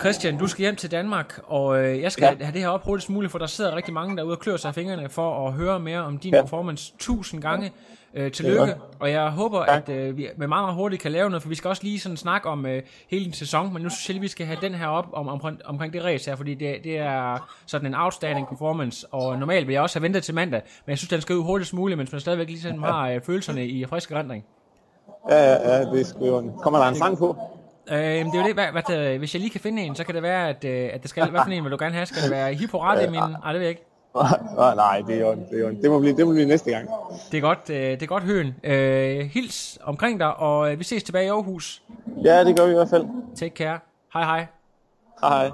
Christian, 0.00 0.38
du 0.38 0.46
skal 0.46 0.62
hjem 0.62 0.76
til 0.76 0.90
Danmark, 0.90 1.40
og 1.46 1.84
øh, 1.84 2.00
jeg 2.00 2.12
skal 2.12 2.36
ja. 2.40 2.44
Have 2.44 2.52
det 2.52 2.60
her 2.60 2.68
op 2.68 2.84
hurtigst 2.84 3.10
muligt, 3.10 3.30
for 3.30 3.38
der 3.38 3.46
sidder 3.46 3.76
rigtig 3.76 3.94
mange 3.94 4.16
derude 4.16 4.32
og 4.34 4.38
klør 4.38 4.56
sig 4.56 4.68
i 4.70 4.72
fingrene 4.72 5.08
for 5.08 5.46
at 5.46 5.52
høre 5.52 5.80
mere 5.80 6.00
om 6.00 6.18
din 6.18 6.34
Ja. 6.34 6.40
performance 6.40 6.92
tusind 6.98 7.42
gange. 7.42 7.72
Øh, 8.14 8.32
tillykke, 8.32 8.74
og 9.00 9.10
jeg 9.10 9.30
håber, 9.30 9.64
Tak. 9.64 9.88
at 9.88 9.94
øh, 9.96 10.16
vi 10.16 10.28
med 10.36 10.46
meget, 10.46 10.64
meget 10.64 10.74
hurtigt 10.74 11.02
kan 11.02 11.12
lave 11.12 11.30
noget, 11.30 11.42
for 11.42 11.48
vi 11.48 11.54
skal 11.54 11.68
også 11.68 11.82
lige 11.82 12.00
sådan 12.00 12.16
snakke 12.16 12.48
om 12.48 12.66
øh, 12.66 12.82
hele 13.10 13.24
din 13.24 13.32
sæson, 13.32 13.72
men 13.72 13.82
nu 13.82 13.88
synes 13.88 14.08
jeg 14.08 14.14
lige, 14.14 14.20
vi 14.20 14.28
skal 14.28 14.46
have 14.46 14.58
den 14.62 14.74
her 14.74 14.86
op 14.86 15.06
om, 15.12 15.28
om, 15.28 15.58
omkring 15.64 15.92
det 15.92 16.04
race 16.04 16.30
her, 16.30 16.36
fordi 16.36 16.54
det, 16.54 16.76
det 16.84 16.98
er 16.98 17.48
sådan 17.66 17.86
en 17.86 17.94
outstanding 17.94 18.48
performance, 18.48 19.06
og 19.10 19.38
normalt 19.38 19.66
vil 19.66 19.72
jeg 19.72 19.82
også 19.82 19.98
have 19.98 20.02
ventet 20.02 20.22
til 20.22 20.34
mandag, 20.34 20.62
men 20.86 20.90
jeg 20.90 20.98
synes, 20.98 21.08
den 21.08 21.20
skal 21.20 21.36
ud 21.36 21.42
hurtigst 21.42 21.74
muligt, 21.74 21.98
mens 21.98 22.12
man 22.12 22.20
stadigvæk 22.20 22.46
lige 22.48 22.60
sådan 22.60 22.82
har 22.92 23.08
øh, 23.08 23.20
følelserne 23.20 23.66
i 23.66 23.86
frisk 23.86 24.12
rendring. 24.12 24.44
Ja, 25.30 25.36
ja, 25.52 25.72
ja, 25.76 25.80
det 25.84 26.14
er 26.22 26.32
orden. 26.32 26.52
Kommer 26.62 26.78
der 26.80 26.86
en 26.86 26.94
sang 26.96 27.18
på? 27.18 27.36
Øh, 27.90 27.98
det 27.98 28.34
er 28.34 28.40
jo 28.40 28.46
det, 28.46 28.54
hvad, 28.54 28.66
hvad, 28.72 28.82
det, 28.88 29.18
hvis 29.18 29.34
jeg 29.34 29.40
lige 29.40 29.50
kan 29.50 29.60
finde 29.60 29.82
en, 29.82 29.94
så 29.94 30.04
kan 30.04 30.14
det 30.14 30.22
være, 30.22 30.48
at, 30.48 30.64
øh, 30.64 30.90
at 30.92 31.02
det 31.02 31.10
skal, 31.10 31.30
hvad 31.30 31.40
for 31.44 31.50
en 31.50 31.64
vil 31.64 31.72
du 31.72 31.76
gerne 31.80 31.94
have? 31.94 32.06
Skal 32.06 32.22
det 32.22 32.30
være 32.30 32.54
hipporet 32.54 33.02
i 33.02 33.10
min? 33.10 33.20
Nej, 33.20 33.52
det 33.52 33.54
ved 33.54 33.60
jeg 33.60 33.68
ikke. 33.68 33.84
Nej, 34.76 35.02
det 35.06 35.20
er 35.20 35.24
orden. 35.24 35.46
Det, 35.50 35.60
er 35.60 35.64
orden. 35.64 35.82
det, 35.82 35.90
må 35.90 36.00
blive, 36.00 36.16
det 36.16 36.26
må 36.26 36.32
blive 36.32 36.46
næste 36.46 36.70
gang. 36.70 36.88
Det 37.32 37.38
er 37.38 37.40
godt, 37.40 37.70
øh, 37.70 37.76
det 37.76 38.02
er 38.02 38.06
godt 38.06 38.22
høen. 38.22 38.54
Øh, 38.64 39.20
hils 39.20 39.78
omkring 39.82 40.20
dig, 40.20 40.36
og 40.36 40.72
øh, 40.72 40.78
vi 40.78 40.84
ses 40.84 41.02
tilbage 41.02 41.24
i 41.24 41.28
Aarhus. 41.28 41.82
Ja, 42.24 42.44
det 42.44 42.56
gør 42.56 42.64
vi 42.64 42.70
i 42.70 42.74
hvert 42.74 42.90
fald. 42.90 43.06
Take 43.36 43.54
care. 43.56 43.78
Hej 44.12 44.24
hej. 44.24 44.46
Hej 45.20 45.30
hej. 45.30 45.50